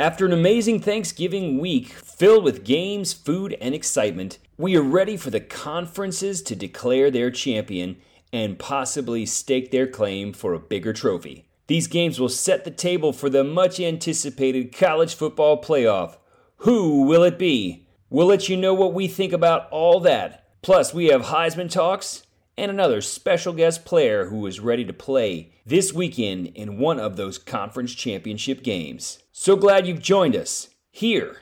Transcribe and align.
After 0.00 0.24
an 0.24 0.32
amazing 0.32 0.78
Thanksgiving 0.78 1.58
week 1.58 1.88
filled 1.88 2.44
with 2.44 2.62
games, 2.62 3.12
food, 3.12 3.56
and 3.60 3.74
excitement, 3.74 4.38
we 4.56 4.76
are 4.76 4.82
ready 4.82 5.16
for 5.16 5.30
the 5.30 5.40
conferences 5.40 6.40
to 6.42 6.54
declare 6.54 7.10
their 7.10 7.32
champion 7.32 7.96
and 8.32 8.60
possibly 8.60 9.26
stake 9.26 9.72
their 9.72 9.88
claim 9.88 10.32
for 10.32 10.54
a 10.54 10.60
bigger 10.60 10.92
trophy. 10.92 11.48
These 11.66 11.88
games 11.88 12.20
will 12.20 12.28
set 12.28 12.64
the 12.64 12.70
table 12.70 13.12
for 13.12 13.28
the 13.28 13.42
much 13.42 13.80
anticipated 13.80 14.72
college 14.72 15.16
football 15.16 15.60
playoff. 15.60 16.16
Who 16.58 17.02
will 17.02 17.24
it 17.24 17.36
be? 17.36 17.88
We'll 18.08 18.28
let 18.28 18.48
you 18.48 18.56
know 18.56 18.74
what 18.74 18.94
we 18.94 19.08
think 19.08 19.32
about 19.32 19.68
all 19.72 19.98
that. 20.00 20.62
Plus, 20.62 20.94
we 20.94 21.06
have 21.06 21.22
Heisman 21.22 21.68
talks 21.68 22.22
and 22.56 22.70
another 22.70 23.00
special 23.00 23.52
guest 23.52 23.84
player 23.84 24.26
who 24.26 24.46
is 24.46 24.60
ready 24.60 24.84
to 24.84 24.92
play 24.92 25.52
this 25.66 25.92
weekend 25.92 26.46
in 26.54 26.78
one 26.78 27.00
of 27.00 27.16
those 27.16 27.36
conference 27.36 27.94
championship 27.94 28.62
games. 28.62 29.18
So 29.40 29.54
glad 29.54 29.86
you've 29.86 30.02
joined 30.02 30.34
us 30.34 30.68
here 30.90 31.36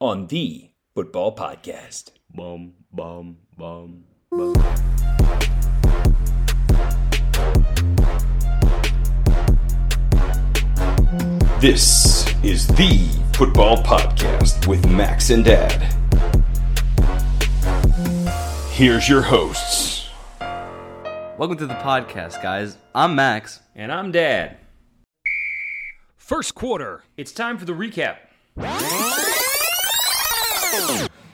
on 0.00 0.28
the 0.28 0.70
Football 0.94 1.36
Podcast. 1.36 2.12
Bum, 2.34 2.72
bum, 2.90 3.36
bum, 3.58 4.04
bum. 4.30 4.54
This 11.60 12.26
is 12.42 12.66
the 12.66 13.10
Football 13.34 13.76
Podcast 13.76 14.66
with 14.66 14.88
Max 14.88 15.28
and 15.28 15.44
Dad. 15.44 15.82
Here's 18.70 19.06
your 19.06 19.20
hosts. 19.20 20.08
Welcome 20.40 21.58
to 21.58 21.66
the 21.66 21.74
podcast, 21.74 22.42
guys. 22.42 22.78
I'm 22.94 23.14
Max. 23.14 23.60
And 23.74 23.92
I'm 23.92 24.12
Dad. 24.12 24.56
First 26.24 26.54
quarter. 26.54 27.04
It's 27.18 27.32
time 27.32 27.58
for 27.58 27.66
the 27.66 27.74
recap. 27.74 28.16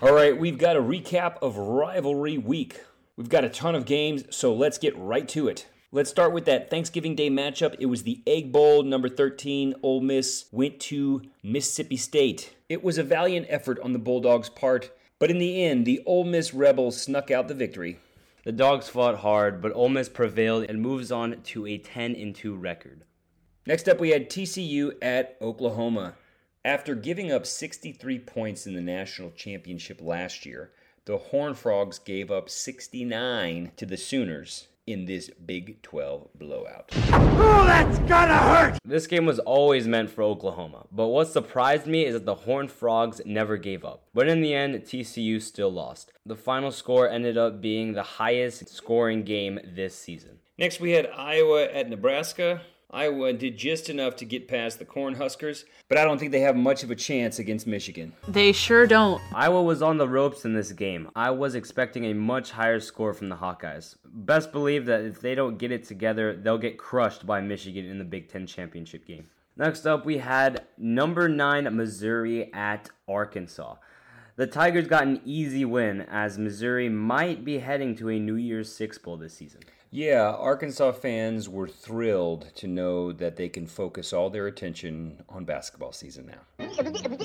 All 0.02 0.12
right, 0.12 0.36
we've 0.36 0.58
got 0.58 0.74
a 0.74 0.82
recap 0.82 1.36
of 1.40 1.56
rivalry 1.58 2.38
week. 2.38 2.80
We've 3.16 3.28
got 3.28 3.44
a 3.44 3.48
ton 3.48 3.76
of 3.76 3.86
games, 3.86 4.24
so 4.30 4.52
let's 4.52 4.78
get 4.78 4.98
right 4.98 5.28
to 5.28 5.46
it. 5.46 5.68
Let's 5.92 6.10
start 6.10 6.32
with 6.32 6.44
that 6.46 6.70
Thanksgiving 6.70 7.14
Day 7.14 7.30
matchup. 7.30 7.76
It 7.78 7.86
was 7.86 8.02
the 8.02 8.20
Egg 8.26 8.50
Bowl, 8.50 8.82
number 8.82 9.08
13. 9.08 9.76
Ole 9.84 10.00
Miss 10.00 10.46
went 10.50 10.80
to 10.80 11.22
Mississippi 11.40 11.96
State. 11.96 12.56
It 12.68 12.82
was 12.82 12.98
a 12.98 13.04
valiant 13.04 13.46
effort 13.48 13.78
on 13.84 13.92
the 13.92 14.00
Bulldogs' 14.00 14.48
part, 14.48 14.90
but 15.20 15.30
in 15.30 15.38
the 15.38 15.62
end, 15.62 15.86
the 15.86 16.02
Ole 16.04 16.24
Miss 16.24 16.52
Rebels 16.52 17.00
snuck 17.00 17.30
out 17.30 17.46
the 17.46 17.54
victory. 17.54 18.00
The 18.42 18.50
dogs 18.50 18.88
fought 18.88 19.18
hard, 19.18 19.62
but 19.62 19.72
Ole 19.72 19.88
Miss 19.88 20.08
prevailed 20.08 20.64
and 20.64 20.82
moves 20.82 21.12
on 21.12 21.42
to 21.42 21.64
a 21.64 21.78
10 21.78 22.32
2 22.32 22.56
record. 22.56 23.04
Next 23.66 23.88
up, 23.88 24.00
we 24.00 24.10
had 24.10 24.30
TCU 24.30 24.92
at 25.02 25.36
Oklahoma. 25.42 26.14
After 26.64 26.94
giving 26.94 27.30
up 27.30 27.44
63 27.44 28.18
points 28.20 28.66
in 28.66 28.74
the 28.74 28.80
national 28.80 29.32
championship 29.32 30.00
last 30.00 30.46
year, 30.46 30.72
the 31.04 31.18
Horned 31.18 31.58
Frogs 31.58 31.98
gave 31.98 32.30
up 32.30 32.48
69 32.48 33.72
to 33.76 33.86
the 33.86 33.98
Sooners 33.98 34.68
in 34.86 35.04
this 35.04 35.30
Big 35.30 35.82
12 35.82 36.28
blowout. 36.34 36.90
Oh, 37.12 37.64
that's 37.66 37.98
gonna 38.00 38.36
hurt! 38.36 38.78
This 38.82 39.06
game 39.06 39.26
was 39.26 39.38
always 39.38 39.86
meant 39.86 40.10
for 40.10 40.22
Oklahoma, 40.22 40.86
but 40.90 41.08
what 41.08 41.28
surprised 41.28 41.86
me 41.86 42.06
is 42.06 42.14
that 42.14 42.24
the 42.24 42.34
Horned 42.34 42.70
Frogs 42.70 43.20
never 43.26 43.58
gave 43.58 43.84
up. 43.84 44.04
But 44.14 44.26
in 44.26 44.40
the 44.40 44.54
end, 44.54 44.74
TCU 44.74 45.40
still 45.40 45.70
lost. 45.70 46.12
The 46.24 46.34
final 46.34 46.70
score 46.70 47.08
ended 47.08 47.36
up 47.36 47.60
being 47.60 47.92
the 47.92 48.02
highest 48.02 48.68
scoring 48.70 49.22
game 49.22 49.60
this 49.64 49.94
season. 49.94 50.38
Next, 50.58 50.80
we 50.80 50.92
had 50.92 51.10
Iowa 51.14 51.64
at 51.64 51.88
Nebraska. 51.88 52.62
Iowa 52.92 53.32
did 53.32 53.56
just 53.56 53.88
enough 53.88 54.16
to 54.16 54.24
get 54.24 54.48
past 54.48 54.80
the 54.80 54.84
Cornhuskers, 54.84 55.64
but 55.88 55.96
I 55.96 56.04
don't 56.04 56.18
think 56.18 56.32
they 56.32 56.40
have 56.40 56.56
much 56.56 56.82
of 56.82 56.90
a 56.90 56.96
chance 56.96 57.38
against 57.38 57.66
Michigan. 57.66 58.12
They 58.26 58.50
sure 58.50 58.86
don't. 58.86 59.22
Iowa 59.32 59.62
was 59.62 59.80
on 59.80 59.96
the 59.96 60.08
ropes 60.08 60.44
in 60.44 60.54
this 60.54 60.72
game. 60.72 61.08
I 61.14 61.30
was 61.30 61.54
expecting 61.54 62.06
a 62.06 62.14
much 62.14 62.50
higher 62.50 62.80
score 62.80 63.14
from 63.14 63.28
the 63.28 63.36
Hawkeyes. 63.36 63.94
Best 64.04 64.50
believe 64.50 64.86
that 64.86 65.04
if 65.04 65.20
they 65.20 65.36
don't 65.36 65.56
get 65.56 65.70
it 65.70 65.84
together, 65.84 66.34
they'll 66.34 66.58
get 66.58 66.78
crushed 66.78 67.24
by 67.24 67.40
Michigan 67.40 67.86
in 67.86 67.98
the 67.98 68.04
Big 68.04 68.28
Ten 68.28 68.44
championship 68.46 69.06
game. 69.06 69.28
Next 69.56 69.86
up, 69.86 70.04
we 70.04 70.18
had 70.18 70.64
number 70.76 71.28
9 71.28 71.76
Missouri 71.76 72.52
at 72.52 72.90
Arkansas. 73.06 73.76
The 74.34 74.46
Tigers 74.46 74.88
got 74.88 75.02
an 75.02 75.20
easy 75.24 75.64
win 75.64 76.02
as 76.10 76.38
Missouri 76.38 76.88
might 76.88 77.44
be 77.44 77.58
heading 77.58 77.94
to 77.96 78.08
a 78.08 78.18
New 78.18 78.36
Year's 78.36 78.72
Six 78.72 78.96
Bowl 78.98 79.16
this 79.16 79.34
season. 79.34 79.60
Yeah, 79.92 80.30
Arkansas 80.38 80.92
fans 80.92 81.48
were 81.48 81.66
thrilled 81.66 82.54
to 82.56 82.68
know 82.68 83.10
that 83.10 83.34
they 83.34 83.48
can 83.48 83.66
focus 83.66 84.12
all 84.12 84.30
their 84.30 84.46
attention 84.46 85.24
on 85.28 85.44
basketball 85.44 85.92
season 85.92 86.26
now. 86.26 86.66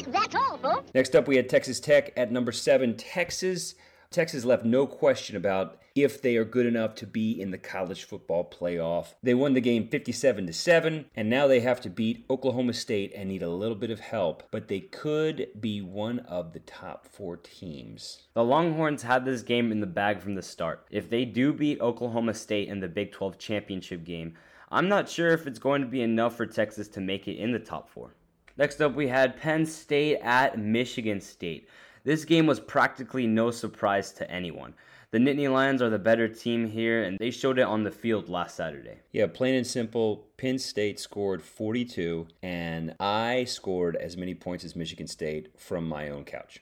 That's 0.07 0.33
all, 0.33 0.57
folks. 0.57 0.91
Next 0.95 1.15
up, 1.15 1.27
we 1.27 1.35
had 1.35 1.47
Texas 1.47 1.79
Tech 1.79 2.11
at 2.17 2.31
number 2.31 2.51
seven. 2.51 2.97
Texas. 2.97 3.75
Texas 4.15 4.45
left 4.45 4.63
no 4.63 4.87
question 4.87 5.35
about 5.35 5.77
if 5.93 6.21
they 6.21 6.37
are 6.37 6.45
good 6.45 6.65
enough 6.65 6.95
to 6.95 7.05
be 7.05 7.31
in 7.31 7.51
the 7.51 7.57
college 7.57 8.05
football 8.05 8.49
playoff. 8.49 9.07
They 9.21 9.33
won 9.33 9.55
the 9.55 9.59
game 9.59 9.89
57 9.89 10.47
to 10.47 10.53
7, 10.53 11.05
and 11.13 11.29
now 11.29 11.47
they 11.47 11.59
have 11.59 11.81
to 11.81 11.89
beat 11.89 12.23
Oklahoma 12.29 12.71
State 12.71 13.11
and 13.13 13.27
need 13.27 13.43
a 13.43 13.49
little 13.49 13.75
bit 13.75 13.91
of 13.91 13.99
help, 13.99 14.43
but 14.51 14.69
they 14.69 14.79
could 14.79 15.49
be 15.59 15.81
one 15.81 16.19
of 16.19 16.53
the 16.53 16.61
top 16.61 17.05
four 17.05 17.35
teams. 17.35 18.23
The 18.35 18.45
Longhorns 18.45 19.03
had 19.03 19.25
this 19.25 19.41
game 19.41 19.69
in 19.69 19.81
the 19.81 19.85
bag 19.85 20.21
from 20.21 20.35
the 20.35 20.41
start. 20.41 20.87
If 20.89 21.09
they 21.09 21.25
do 21.25 21.51
beat 21.51 21.81
Oklahoma 21.81 22.35
State 22.35 22.69
in 22.69 22.79
the 22.79 22.87
Big 22.87 23.11
12 23.11 23.37
championship 23.37 24.05
game, 24.05 24.35
I'm 24.71 24.87
not 24.87 25.09
sure 25.09 25.31
if 25.31 25.45
it's 25.45 25.59
going 25.59 25.81
to 25.81 25.87
be 25.87 26.01
enough 26.01 26.37
for 26.37 26.45
Texas 26.45 26.87
to 26.87 27.01
make 27.01 27.27
it 27.27 27.35
in 27.35 27.51
the 27.51 27.59
top 27.59 27.89
four. 27.89 28.15
Next 28.57 28.79
up, 28.79 28.95
we 28.95 29.09
had 29.09 29.35
Penn 29.35 29.65
State 29.65 30.19
at 30.21 30.57
Michigan 30.57 31.19
State. 31.19 31.67
This 32.05 32.23
game 32.23 32.45
was 32.45 32.59
practically 32.59 33.25
no 33.25 33.49
surprise 33.49 34.11
to 34.11 34.29
anyone. 34.29 34.75
The 35.09 35.17
Nittany 35.17 35.51
Lions 35.51 35.81
are 35.81 35.89
the 35.89 35.97
better 35.97 36.27
team 36.27 36.69
here, 36.69 37.01
and 37.01 37.17
they 37.17 37.31
showed 37.31 37.57
it 37.57 37.63
on 37.63 37.83
the 37.83 37.89
field 37.89 38.29
last 38.29 38.55
Saturday. 38.55 38.99
Yeah, 39.11 39.25
plain 39.25 39.55
and 39.55 39.65
simple, 39.65 40.27
Penn 40.37 40.59
State 40.59 40.99
scored 40.99 41.41
42, 41.41 42.27
and 42.43 42.93
I 42.99 43.45
scored 43.45 43.95
as 43.95 44.17
many 44.17 44.35
points 44.35 44.63
as 44.63 44.75
Michigan 44.75 45.07
State 45.07 45.59
from 45.59 45.89
my 45.89 46.09
own 46.09 46.25
couch. 46.25 46.61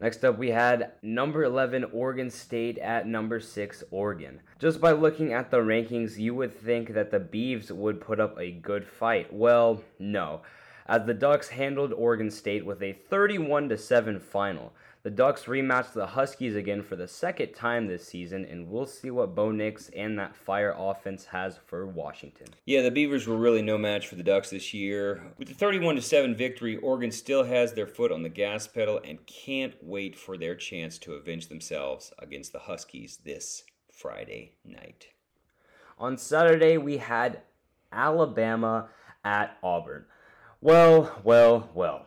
Next 0.00 0.24
up, 0.24 0.38
we 0.38 0.50
had 0.50 0.90
number 1.02 1.44
11 1.44 1.84
Oregon 1.92 2.28
State 2.28 2.78
at 2.78 3.06
number 3.06 3.38
6 3.38 3.84
Oregon. 3.92 4.40
Just 4.58 4.80
by 4.80 4.90
looking 4.90 5.32
at 5.32 5.52
the 5.52 5.58
rankings, 5.58 6.18
you 6.18 6.34
would 6.34 6.52
think 6.60 6.94
that 6.94 7.12
the 7.12 7.20
Beavs 7.20 7.70
would 7.70 8.00
put 8.00 8.18
up 8.18 8.36
a 8.40 8.50
good 8.50 8.84
fight. 8.84 9.32
Well, 9.32 9.84
no. 10.00 10.40
As 10.88 11.04
the 11.04 11.12
Ducks 11.12 11.48
handled 11.48 11.92
Oregon 11.92 12.30
State 12.30 12.64
with 12.64 12.82
a 12.82 12.94
31 12.94 13.76
7 13.76 14.18
final. 14.18 14.72
The 15.02 15.10
Ducks 15.10 15.44
rematched 15.44 15.92
the 15.92 16.06
Huskies 16.06 16.56
again 16.56 16.82
for 16.82 16.96
the 16.96 17.06
second 17.06 17.52
time 17.52 17.86
this 17.86 18.06
season, 18.06 18.44
and 18.44 18.68
we'll 18.68 18.86
see 18.86 19.10
what 19.10 19.34
Bo 19.34 19.52
Nix 19.52 19.90
and 19.90 20.18
that 20.18 20.34
fire 20.34 20.74
offense 20.76 21.26
has 21.26 21.58
for 21.66 21.86
Washington. 21.86 22.48
Yeah, 22.64 22.82
the 22.82 22.90
Beavers 22.90 23.26
were 23.26 23.36
really 23.36 23.62
no 23.62 23.78
match 23.78 24.08
for 24.08 24.16
the 24.16 24.22
Ducks 24.22 24.50
this 24.50 24.74
year. 24.74 25.22
With 25.38 25.48
the 25.48 25.54
31 25.54 26.00
7 26.00 26.34
victory, 26.34 26.78
Oregon 26.78 27.12
still 27.12 27.44
has 27.44 27.74
their 27.74 27.86
foot 27.86 28.10
on 28.10 28.22
the 28.22 28.28
gas 28.28 28.66
pedal 28.66 29.00
and 29.04 29.24
can't 29.26 29.74
wait 29.82 30.18
for 30.18 30.36
their 30.36 30.54
chance 30.54 30.98
to 30.98 31.12
avenge 31.12 31.48
themselves 31.48 32.12
against 32.18 32.52
the 32.52 32.60
Huskies 32.60 33.18
this 33.24 33.64
Friday 33.92 34.52
night. 34.64 35.08
On 35.98 36.16
Saturday, 36.16 36.76
we 36.76 36.96
had 36.96 37.42
Alabama 37.92 38.88
at 39.24 39.56
Auburn. 39.62 40.06
Well, 40.60 41.20
well, 41.22 41.70
well. 41.72 42.06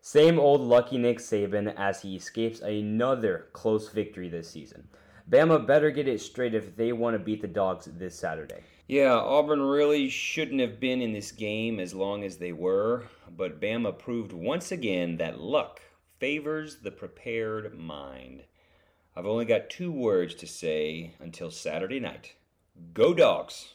Same 0.00 0.38
old 0.38 0.60
lucky 0.60 0.98
Nick 0.98 1.18
Saban 1.18 1.74
as 1.76 2.02
he 2.02 2.14
escapes 2.14 2.60
another 2.60 3.48
close 3.52 3.88
victory 3.88 4.28
this 4.28 4.48
season. 4.48 4.88
Bama 5.28 5.66
better 5.66 5.90
get 5.90 6.06
it 6.06 6.20
straight 6.20 6.54
if 6.54 6.76
they 6.76 6.92
want 6.92 7.14
to 7.14 7.18
beat 7.18 7.42
the 7.42 7.48
dogs 7.48 7.86
this 7.86 8.14
Saturday. 8.14 8.62
Yeah, 8.86 9.14
Auburn 9.14 9.60
really 9.60 10.08
shouldn't 10.08 10.60
have 10.60 10.78
been 10.78 11.02
in 11.02 11.12
this 11.12 11.32
game 11.32 11.80
as 11.80 11.92
long 11.92 12.22
as 12.22 12.36
they 12.36 12.52
were, 12.52 13.04
but 13.36 13.60
Bama 13.60 13.98
proved 13.98 14.32
once 14.32 14.70
again 14.70 15.16
that 15.16 15.40
luck 15.40 15.80
favors 16.20 16.76
the 16.76 16.92
prepared 16.92 17.76
mind. 17.76 18.44
I've 19.16 19.26
only 19.26 19.44
got 19.44 19.70
two 19.70 19.90
words 19.90 20.36
to 20.36 20.46
say 20.46 21.14
until 21.18 21.50
Saturday 21.50 21.98
night. 21.98 22.36
Go 22.94 23.12
dogs! 23.12 23.74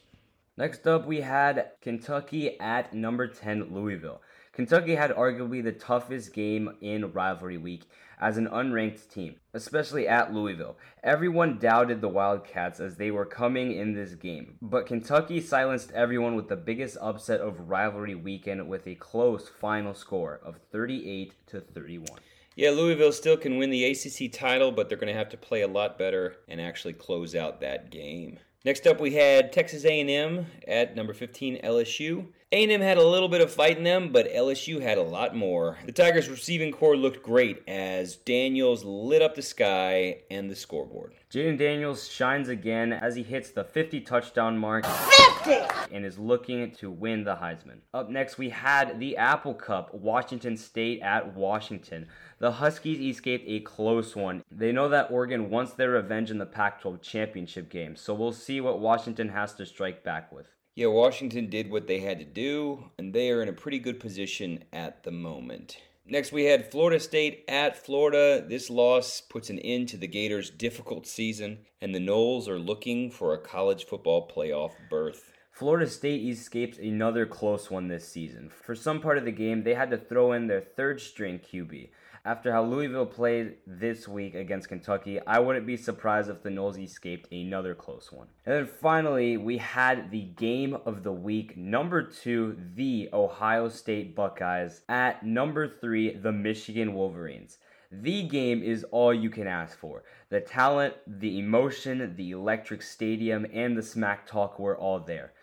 Next 0.55 0.85
up, 0.85 1.07
we 1.07 1.21
had 1.21 1.71
Kentucky 1.81 2.59
at 2.59 2.93
number 2.93 3.27
10 3.27 3.73
Louisville. 3.73 4.21
Kentucky 4.51 4.93
had 4.93 5.09
arguably 5.09 5.63
the 5.63 5.71
toughest 5.71 6.31
game 6.31 6.75
in 6.79 7.11
rivalry 7.11 7.57
week 7.57 7.85
as 8.21 8.37
an 8.37 8.47
unranked 8.47 9.09
team, 9.09 9.37
especially 9.55 10.07
at 10.07 10.31
Louisville. 10.31 10.77
Everyone 11.03 11.57
doubted 11.57 12.01
the 12.01 12.07
Wildcats 12.07 12.79
as 12.79 12.97
they 12.97 13.09
were 13.09 13.25
coming 13.25 13.71
in 13.71 13.95
this 13.95 14.13
game, 14.13 14.59
but 14.61 14.85
Kentucky 14.85 15.41
silenced 15.41 15.91
everyone 15.93 16.35
with 16.35 16.49
the 16.49 16.55
biggest 16.55 16.97
upset 17.01 17.41
of 17.41 17.67
rivalry 17.67 18.13
weekend 18.13 18.69
with 18.69 18.85
a 18.85 18.93
close 18.93 19.49
final 19.49 19.95
score 19.95 20.39
of 20.43 20.59
38 20.71 21.33
to 21.47 21.61
31. 21.61 22.19
Yeah, 22.55 22.69
Louisville 22.69 23.11
still 23.11 23.37
can 23.37 23.57
win 23.57 23.71
the 23.71 23.85
ACC 23.85 24.31
title, 24.31 24.71
but 24.71 24.87
they're 24.87 24.99
going 24.99 25.11
to 25.11 25.17
have 25.17 25.29
to 25.29 25.37
play 25.37 25.63
a 25.63 25.67
lot 25.67 25.97
better 25.97 26.35
and 26.47 26.61
actually 26.61 26.93
close 26.93 27.33
out 27.33 27.61
that 27.61 27.89
game. 27.89 28.37
Next 28.65 28.87
up, 28.87 29.01
we 29.01 29.11
had 29.11 29.51
Texas 29.51 29.83
A&M 29.83 30.45
at 30.65 30.95
number 30.95 31.13
15 31.13 31.59
LSU. 31.63 32.27
A&M 32.53 32.81
had 32.81 32.99
a 32.99 33.03
little 33.03 33.29
bit 33.29 33.41
of 33.41 33.51
fight 33.51 33.79
in 33.79 33.83
them, 33.83 34.11
but 34.11 34.31
LSU 34.31 34.79
had 34.79 34.99
a 34.99 35.01
lot 35.01 35.35
more. 35.35 35.79
The 35.87 35.91
Tigers' 35.91 36.29
receiving 36.29 36.71
corps 36.71 36.95
looked 36.95 37.23
great 37.23 37.63
as 37.67 38.15
Daniels 38.15 38.83
lit 38.83 39.23
up 39.23 39.33
the 39.33 39.41
sky 39.41 40.21
and 40.29 40.51
the 40.51 40.55
scoreboard. 40.55 41.15
Jayden 41.31 41.57
Daniels 41.57 42.07
shines 42.07 42.49
again 42.49 42.93
as 42.93 43.15
he 43.15 43.23
hits 43.23 43.49
the 43.49 43.63
50 43.63 44.01
touchdown 44.01 44.55
mark 44.59 44.85
50! 44.85 45.61
and 45.91 46.05
is 46.05 46.19
looking 46.19 46.69
to 46.73 46.91
win 46.91 47.23
the 47.23 47.37
Heisman. 47.37 47.79
Up 47.91 48.11
next, 48.11 48.37
we 48.37 48.49
had 48.49 48.99
the 48.99 49.17
Apple 49.17 49.55
Cup, 49.55 49.91
Washington 49.91 50.55
State 50.55 51.01
at 51.01 51.33
Washington. 51.33 52.07
The 52.37 52.51
Huskies 52.51 52.99
escaped 52.99 53.45
a 53.47 53.61
close 53.61 54.15
one. 54.15 54.43
They 54.51 54.71
know 54.71 54.89
that 54.89 55.09
Oregon 55.09 55.49
wants 55.49 55.73
their 55.73 55.89
revenge 55.89 56.29
in 56.29 56.37
the 56.37 56.45
Pac 56.45 56.81
12 56.81 57.01
championship 57.01 57.71
game, 57.71 57.95
so 57.95 58.13
we'll 58.13 58.31
see 58.31 58.61
what 58.61 58.79
Washington 58.79 59.29
has 59.29 59.55
to 59.55 59.65
strike 59.65 60.03
back 60.03 60.31
with. 60.31 60.45
Yeah, 60.75 60.87
Washington 60.87 61.51
did 61.51 61.69
what 61.69 61.85
they 61.85 61.99
had 61.99 62.17
to 62.17 62.25
do, 62.25 62.85
and 62.97 63.13
they 63.13 63.29
are 63.29 63.43
in 63.43 63.49
a 63.49 63.53
pretty 63.53 63.77
good 63.77 63.99
position 63.99 64.63
at 64.73 65.03
the 65.03 65.11
moment. 65.11 65.77
Next, 66.03 66.31
we 66.31 66.45
had 66.45 66.71
Florida 66.71 66.99
State 66.99 67.43
at 67.47 67.77
Florida. 67.77 68.43
This 68.43 68.71
loss 68.71 69.21
puts 69.21 69.51
an 69.51 69.59
end 69.59 69.89
to 69.89 69.97
the 69.97 70.07
Gators' 70.07 70.49
difficult 70.49 71.05
season, 71.05 71.59
and 71.79 71.93
the 71.93 71.99
Noles 71.99 72.47
are 72.47 72.57
looking 72.57 73.11
for 73.11 73.35
a 73.35 73.37
college 73.37 73.85
football 73.85 74.27
playoff 74.27 74.71
berth. 74.89 75.31
Florida 75.51 75.87
State 75.87 76.27
escaped 76.27 76.79
another 76.79 77.27
close 77.27 77.69
one 77.69 77.87
this 77.87 78.07
season. 78.07 78.49
For 78.49 78.73
some 78.73 78.99
part 78.99 79.19
of 79.19 79.25
the 79.25 79.31
game, 79.31 79.63
they 79.63 79.75
had 79.75 79.91
to 79.91 79.97
throw 79.97 80.31
in 80.31 80.47
their 80.47 80.61
third 80.61 80.99
string 80.99 81.39
QB. 81.39 81.89
After 82.25 82.53
how 82.53 82.63
Louisville 82.63 83.05
played 83.05 83.55
this 83.67 84.07
week 84.07 84.33
against 84.33 84.69
Kentucky, 84.69 85.19
I 85.27 85.39
wouldn't 85.39 85.65
be 85.65 85.75
surprised 85.75 86.29
if 86.29 86.41
the 86.41 86.49
Noles 86.49 86.81
escaped 86.81 87.29
another 87.33 87.75
close 87.75 88.13
one. 88.13 88.27
And 88.45 88.55
then 88.55 88.65
finally, 88.65 89.35
we 89.35 89.57
had 89.57 90.09
the 90.09 90.21
game 90.21 90.77
of 90.85 91.03
the 91.03 91.11
week. 91.11 91.57
Number 91.57 92.01
two, 92.01 92.57
the 92.75 93.09
Ohio 93.11 93.67
State 93.67 94.15
Buckeyes. 94.15 94.83
At 94.87 95.25
number 95.25 95.67
three, 95.67 96.15
the 96.15 96.31
Michigan 96.31 96.93
Wolverines. 96.93 97.57
The 97.91 98.23
game 98.23 98.63
is 98.63 98.85
all 98.85 99.13
you 99.13 99.29
can 99.29 99.45
ask 99.45 99.77
for. 99.77 100.03
The 100.29 100.39
talent, 100.39 100.93
the 101.05 101.37
emotion, 101.39 102.15
the 102.15 102.31
electric 102.31 102.83
stadium, 102.83 103.45
and 103.51 103.77
the 103.77 103.83
smack 103.83 104.25
talk 104.27 104.59
were 104.59 104.77
all 104.77 105.01
there. 105.01 105.33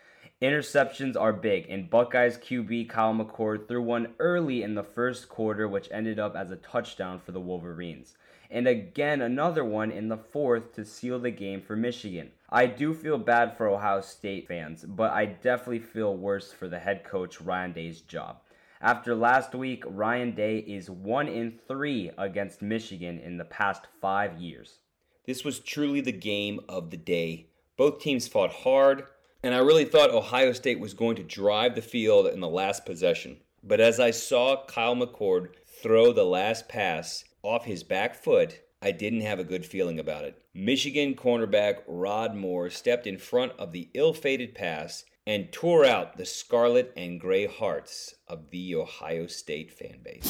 Interceptions 0.41 1.15
are 1.15 1.33
big, 1.33 1.67
and 1.69 1.87
Buckeyes 1.87 2.35
QB 2.39 2.89
Kyle 2.89 3.13
McCord 3.13 3.67
threw 3.67 3.83
one 3.83 4.15
early 4.17 4.63
in 4.63 4.73
the 4.73 4.81
first 4.81 5.29
quarter, 5.29 5.67
which 5.67 5.87
ended 5.91 6.17
up 6.17 6.35
as 6.35 6.49
a 6.49 6.55
touchdown 6.55 7.19
for 7.23 7.31
the 7.31 7.39
Wolverines. 7.39 8.15
And 8.49 8.67
again, 8.67 9.21
another 9.21 9.63
one 9.63 9.91
in 9.91 10.07
the 10.07 10.17
fourth 10.17 10.73
to 10.73 10.83
seal 10.83 11.19
the 11.19 11.29
game 11.29 11.61
for 11.61 11.75
Michigan. 11.75 12.31
I 12.49 12.65
do 12.65 12.95
feel 12.95 13.19
bad 13.19 13.55
for 13.55 13.67
Ohio 13.67 14.01
State 14.01 14.47
fans, 14.47 14.83
but 14.83 15.11
I 15.11 15.25
definitely 15.27 15.77
feel 15.77 16.17
worse 16.17 16.51
for 16.51 16.67
the 16.67 16.79
head 16.79 17.03
coach 17.03 17.39
Ryan 17.39 17.73
Day's 17.73 18.01
job. 18.01 18.37
After 18.81 19.13
last 19.13 19.53
week, 19.53 19.83
Ryan 19.85 20.33
Day 20.33 20.57
is 20.57 20.89
1 20.89 21.27
in 21.27 21.59
3 21.67 22.13
against 22.17 22.63
Michigan 22.63 23.19
in 23.19 23.37
the 23.37 23.45
past 23.45 23.85
5 24.01 24.41
years. 24.41 24.79
This 25.27 25.45
was 25.45 25.59
truly 25.59 26.01
the 26.01 26.11
game 26.11 26.61
of 26.67 26.89
the 26.89 26.97
day. 26.97 27.45
Both 27.77 27.99
teams 27.99 28.27
fought 28.27 28.51
hard, 28.51 29.05
and 29.43 29.55
I 29.55 29.59
really 29.59 29.85
thought 29.85 30.11
Ohio 30.11 30.53
State 30.53 30.79
was 30.79 30.93
going 30.93 31.15
to 31.15 31.23
drive 31.23 31.75
the 31.75 31.81
field 31.81 32.27
in 32.27 32.39
the 32.39 32.47
last 32.47 32.85
possession. 32.85 33.37
But 33.63 33.79
as 33.79 33.99
I 33.99 34.11
saw 34.11 34.65
Kyle 34.65 34.95
McCord 34.95 35.49
throw 35.81 36.13
the 36.13 36.25
last 36.25 36.67
pass 36.67 37.23
off 37.43 37.65
his 37.65 37.83
back 37.83 38.15
foot, 38.15 38.59
I 38.81 38.91
didn't 38.91 39.21
have 39.21 39.39
a 39.39 39.43
good 39.43 39.65
feeling 39.65 39.99
about 39.99 40.23
it. 40.25 40.41
Michigan 40.53 41.15
cornerback 41.15 41.79
Rod 41.87 42.35
Moore 42.35 42.69
stepped 42.69 43.07
in 43.07 43.17
front 43.17 43.53
of 43.57 43.71
the 43.71 43.89
ill 43.93 44.13
fated 44.13 44.53
pass 44.55 45.05
and 45.25 45.51
tore 45.51 45.85
out 45.85 46.17
the 46.17 46.25
scarlet 46.25 46.91
and 46.97 47.19
gray 47.19 47.45
hearts 47.45 48.15
of 48.27 48.49
the 48.49 48.75
Ohio 48.75 49.27
State 49.27 49.71
fan 49.71 49.99
base. 50.03 50.25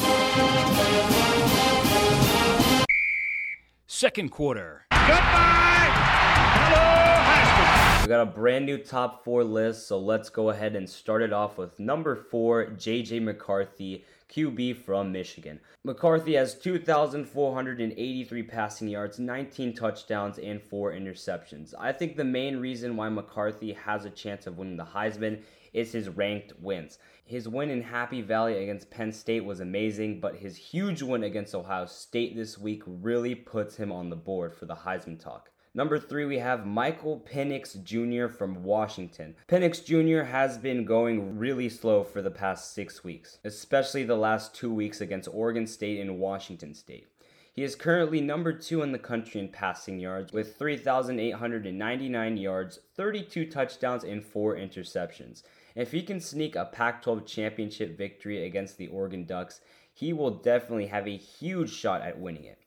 Second 3.88 4.32
quarter. 4.32 4.86
We 4.92 4.98
got 8.12 8.24
a 8.24 8.26
brand 8.26 8.66
new 8.66 8.78
top 8.78 9.24
four 9.24 9.42
list, 9.42 9.88
so 9.88 9.98
let's 9.98 10.30
go 10.30 10.50
ahead 10.50 10.76
and 10.76 10.90
start 10.90 11.22
it 11.22 11.32
off 11.32 11.58
with 11.58 11.80
number 11.80 12.14
four, 12.14 12.66
JJ 12.66 13.24
McCarthy, 13.24 14.04
QB 14.30 14.84
from 14.84 15.14
Michigan. 15.14 15.62
McCarthy 15.86 16.34
has 16.34 16.56
2,483 16.56 18.44
passing 18.44 18.90
yards, 18.90 19.18
19 19.18 19.74
touchdowns, 19.74 20.40
and 20.40 20.62
4 20.62 20.92
interceptions. 20.92 21.74
I 21.80 21.94
think 21.94 22.18
the 22.18 22.26
main 22.26 22.58
reason 22.58 22.98
why 22.98 23.08
McCarthy 23.08 23.72
has 23.72 24.04
a 24.04 24.10
chance 24.10 24.46
of 24.46 24.58
winning 24.58 24.76
the 24.76 24.84
Heisman 24.84 25.44
is 25.72 25.94
his 25.94 26.10
ranked 26.10 26.52
wins. 26.60 27.00
His 27.24 27.48
win 27.48 27.70
in 27.70 27.82
Happy 27.82 28.22
Valley 28.22 28.62
against 28.62 28.92
Penn 28.92 29.14
State 29.14 29.46
was 29.46 29.62
amazing, 29.62 30.20
but 30.20 30.36
his 30.36 30.58
huge 30.58 31.02
win 31.02 31.24
against 31.24 31.56
Ohio 31.56 31.86
State 31.86 32.36
this 32.36 32.58
week 32.58 32.84
really 32.86 33.36
puts 33.36 33.78
him 33.78 33.90
on 33.90 34.10
the 34.10 34.18
board 34.18 34.54
for 34.54 34.66
the 34.66 34.76
Heisman 34.76 35.18
talk. 35.18 35.51
Number 35.74 35.98
three, 35.98 36.26
we 36.26 36.40
have 36.40 36.66
Michael 36.66 37.26
Penix 37.26 37.82
Jr. 37.82 38.28
from 38.28 38.62
Washington. 38.62 39.36
Penix 39.48 39.82
Jr. 39.86 40.26
has 40.26 40.58
been 40.58 40.84
going 40.84 41.38
really 41.38 41.70
slow 41.70 42.04
for 42.04 42.22
the 42.22 42.30
past 42.30 42.74
six 42.74 43.06
weeks, 43.06 43.38
especially 43.46 44.04
the 44.04 44.18
last 44.18 44.54
two 44.54 44.74
weeks 44.74 45.00
against 45.00 45.30
Oregon 45.32 45.66
State 45.66 46.02
and 46.02 46.20
Washington 46.20 46.74
State. 46.74 47.08
He 47.54 47.64
is 47.64 47.76
currently 47.76 48.20
number 48.20 48.52
two 48.52 48.82
in 48.82 48.92
the 48.92 49.00
country 49.00 49.40
in 49.40 49.48
passing 49.48 49.98
yards 49.98 50.34
with 50.34 50.58
3,899 50.58 52.36
yards, 52.36 52.80
32 52.98 53.46
touchdowns, 53.46 54.04
and 54.04 54.22
4 54.22 54.58
interceptions. 54.58 55.44
If 55.74 55.94
he 55.94 56.02
can 56.02 56.20
sneak 56.20 56.58
a 56.58 56.66
Pac 56.66 57.02
12 57.02 57.26
championship 57.26 57.98
victory 57.98 58.46
against 58.46 58.78
the 58.78 58.88
Oregon 58.88 59.26
Ducks, 59.26 59.62
he 59.94 60.12
will 60.12 60.32
definitely 60.32 60.88
have 60.88 61.08
a 61.08 61.16
huge 61.16 61.72
shot 61.72 62.02
at 62.02 62.20
winning 62.20 62.44
it. 62.44 62.61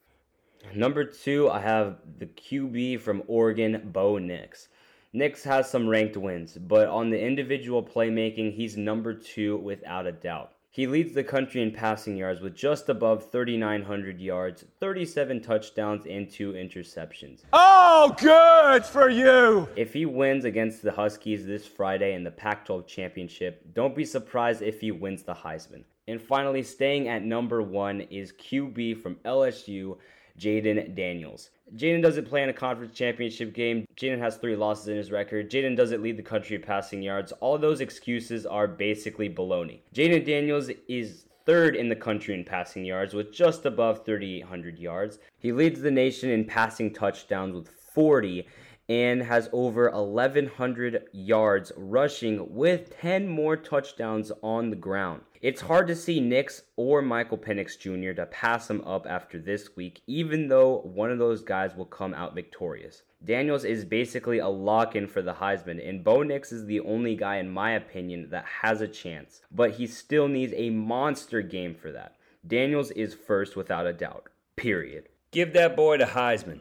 Number 0.72 1.04
two, 1.04 1.50
I 1.50 1.60
have 1.60 1.98
the 2.18 2.26
QB 2.26 3.00
from 3.00 3.22
Oregon, 3.26 3.90
Bo 3.92 4.18
Nix. 4.18 4.68
Nix 5.12 5.44
has 5.44 5.70
some 5.70 5.88
ranked 5.88 6.16
wins, 6.16 6.58
but 6.58 6.88
on 6.88 7.10
the 7.10 7.20
individual 7.20 7.82
playmaking, 7.82 8.54
he's 8.54 8.76
number 8.76 9.14
two 9.14 9.58
without 9.58 10.06
a 10.06 10.12
doubt. 10.12 10.54
He 10.74 10.88
leads 10.88 11.14
the 11.14 11.22
country 11.22 11.62
in 11.62 11.70
passing 11.70 12.16
yards 12.16 12.40
with 12.40 12.56
just 12.56 12.88
above 12.88 13.30
3,900 13.30 14.20
yards, 14.20 14.64
37 14.80 15.40
touchdowns, 15.40 16.04
and 16.04 16.28
two 16.28 16.54
interceptions. 16.54 17.42
Oh, 17.52 18.12
good 18.18 18.84
for 18.84 19.08
you! 19.08 19.68
If 19.76 19.92
he 19.92 20.04
wins 20.04 20.44
against 20.44 20.82
the 20.82 20.90
Huskies 20.90 21.46
this 21.46 21.64
Friday 21.64 22.14
in 22.14 22.24
the 22.24 22.32
Pac 22.32 22.66
12 22.66 22.88
championship, 22.88 23.64
don't 23.72 23.94
be 23.94 24.04
surprised 24.04 24.62
if 24.62 24.80
he 24.80 24.90
wins 24.90 25.22
the 25.22 25.34
Heisman. 25.34 25.84
And 26.08 26.20
finally, 26.20 26.64
staying 26.64 27.06
at 27.06 27.22
number 27.22 27.62
one 27.62 28.00
is 28.00 28.32
QB 28.32 29.00
from 29.00 29.14
LSU, 29.24 29.96
Jayden 30.38 30.94
Daniels. 30.94 31.50
Jayden 31.76 32.02
doesn't 32.02 32.28
play 32.28 32.42
in 32.42 32.48
a 32.48 32.52
conference 32.52 32.96
championship 32.96 33.54
game. 33.54 33.86
Jayden 33.96 34.18
has 34.18 34.36
three 34.36 34.56
losses 34.56 34.88
in 34.88 34.96
his 34.96 35.10
record. 35.10 35.50
Jayden 35.50 35.76
doesn't 35.76 36.02
lead 36.02 36.16
the 36.16 36.22
country 36.22 36.56
in 36.56 36.62
passing 36.62 37.02
yards. 37.02 37.32
All 37.40 37.56
those 37.56 37.80
excuses 37.80 38.44
are 38.44 38.66
basically 38.66 39.28
baloney. 39.28 39.80
Jayden 39.94 40.24
Daniels 40.26 40.70
is 40.88 41.26
third 41.46 41.76
in 41.76 41.88
the 41.88 41.96
country 41.96 42.34
in 42.34 42.44
passing 42.44 42.84
yards 42.84 43.14
with 43.14 43.32
just 43.32 43.66
above 43.66 44.04
3,800 44.04 44.78
yards. 44.78 45.18
He 45.38 45.52
leads 45.52 45.80
the 45.80 45.90
nation 45.90 46.30
in 46.30 46.44
passing 46.44 46.92
touchdowns 46.92 47.54
with 47.54 47.68
40 47.68 48.46
and 48.88 49.22
has 49.22 49.48
over 49.52 49.90
1,100 49.90 51.04
yards 51.12 51.72
rushing 51.76 52.54
with 52.54 52.98
10 53.00 53.28
more 53.28 53.56
touchdowns 53.56 54.30
on 54.42 54.70
the 54.70 54.76
ground. 54.76 55.22
It's 55.44 55.60
hard 55.60 55.88
to 55.88 55.94
see 55.94 56.20
Nix 56.20 56.62
or 56.74 57.02
Michael 57.02 57.36
Penix 57.36 57.78
Jr. 57.78 58.14
to 58.14 58.24
pass 58.24 58.70
him 58.70 58.80
up 58.86 59.06
after 59.06 59.38
this 59.38 59.76
week, 59.76 60.00
even 60.06 60.48
though 60.48 60.78
one 60.94 61.10
of 61.10 61.18
those 61.18 61.42
guys 61.42 61.76
will 61.76 61.84
come 61.84 62.14
out 62.14 62.34
victorious. 62.34 63.02
Daniels 63.22 63.66
is 63.66 63.84
basically 63.84 64.38
a 64.38 64.48
lock 64.48 64.96
in 64.96 65.06
for 65.06 65.20
the 65.20 65.34
Heisman, 65.34 65.86
and 65.86 66.02
Bo 66.02 66.22
Nix 66.22 66.50
is 66.50 66.64
the 66.64 66.80
only 66.80 67.14
guy, 67.14 67.36
in 67.36 67.50
my 67.50 67.72
opinion, 67.72 68.30
that 68.30 68.46
has 68.62 68.80
a 68.80 68.88
chance, 68.88 69.42
but 69.52 69.72
he 69.72 69.86
still 69.86 70.28
needs 70.28 70.54
a 70.56 70.70
monster 70.70 71.42
game 71.42 71.74
for 71.74 71.92
that. 71.92 72.14
Daniels 72.46 72.90
is 72.92 73.12
first 73.12 73.54
without 73.54 73.86
a 73.86 73.92
doubt. 73.92 74.30
Period. 74.56 75.10
Give 75.30 75.52
that 75.52 75.76
boy 75.76 75.98
the 75.98 76.04
Heisman. 76.06 76.60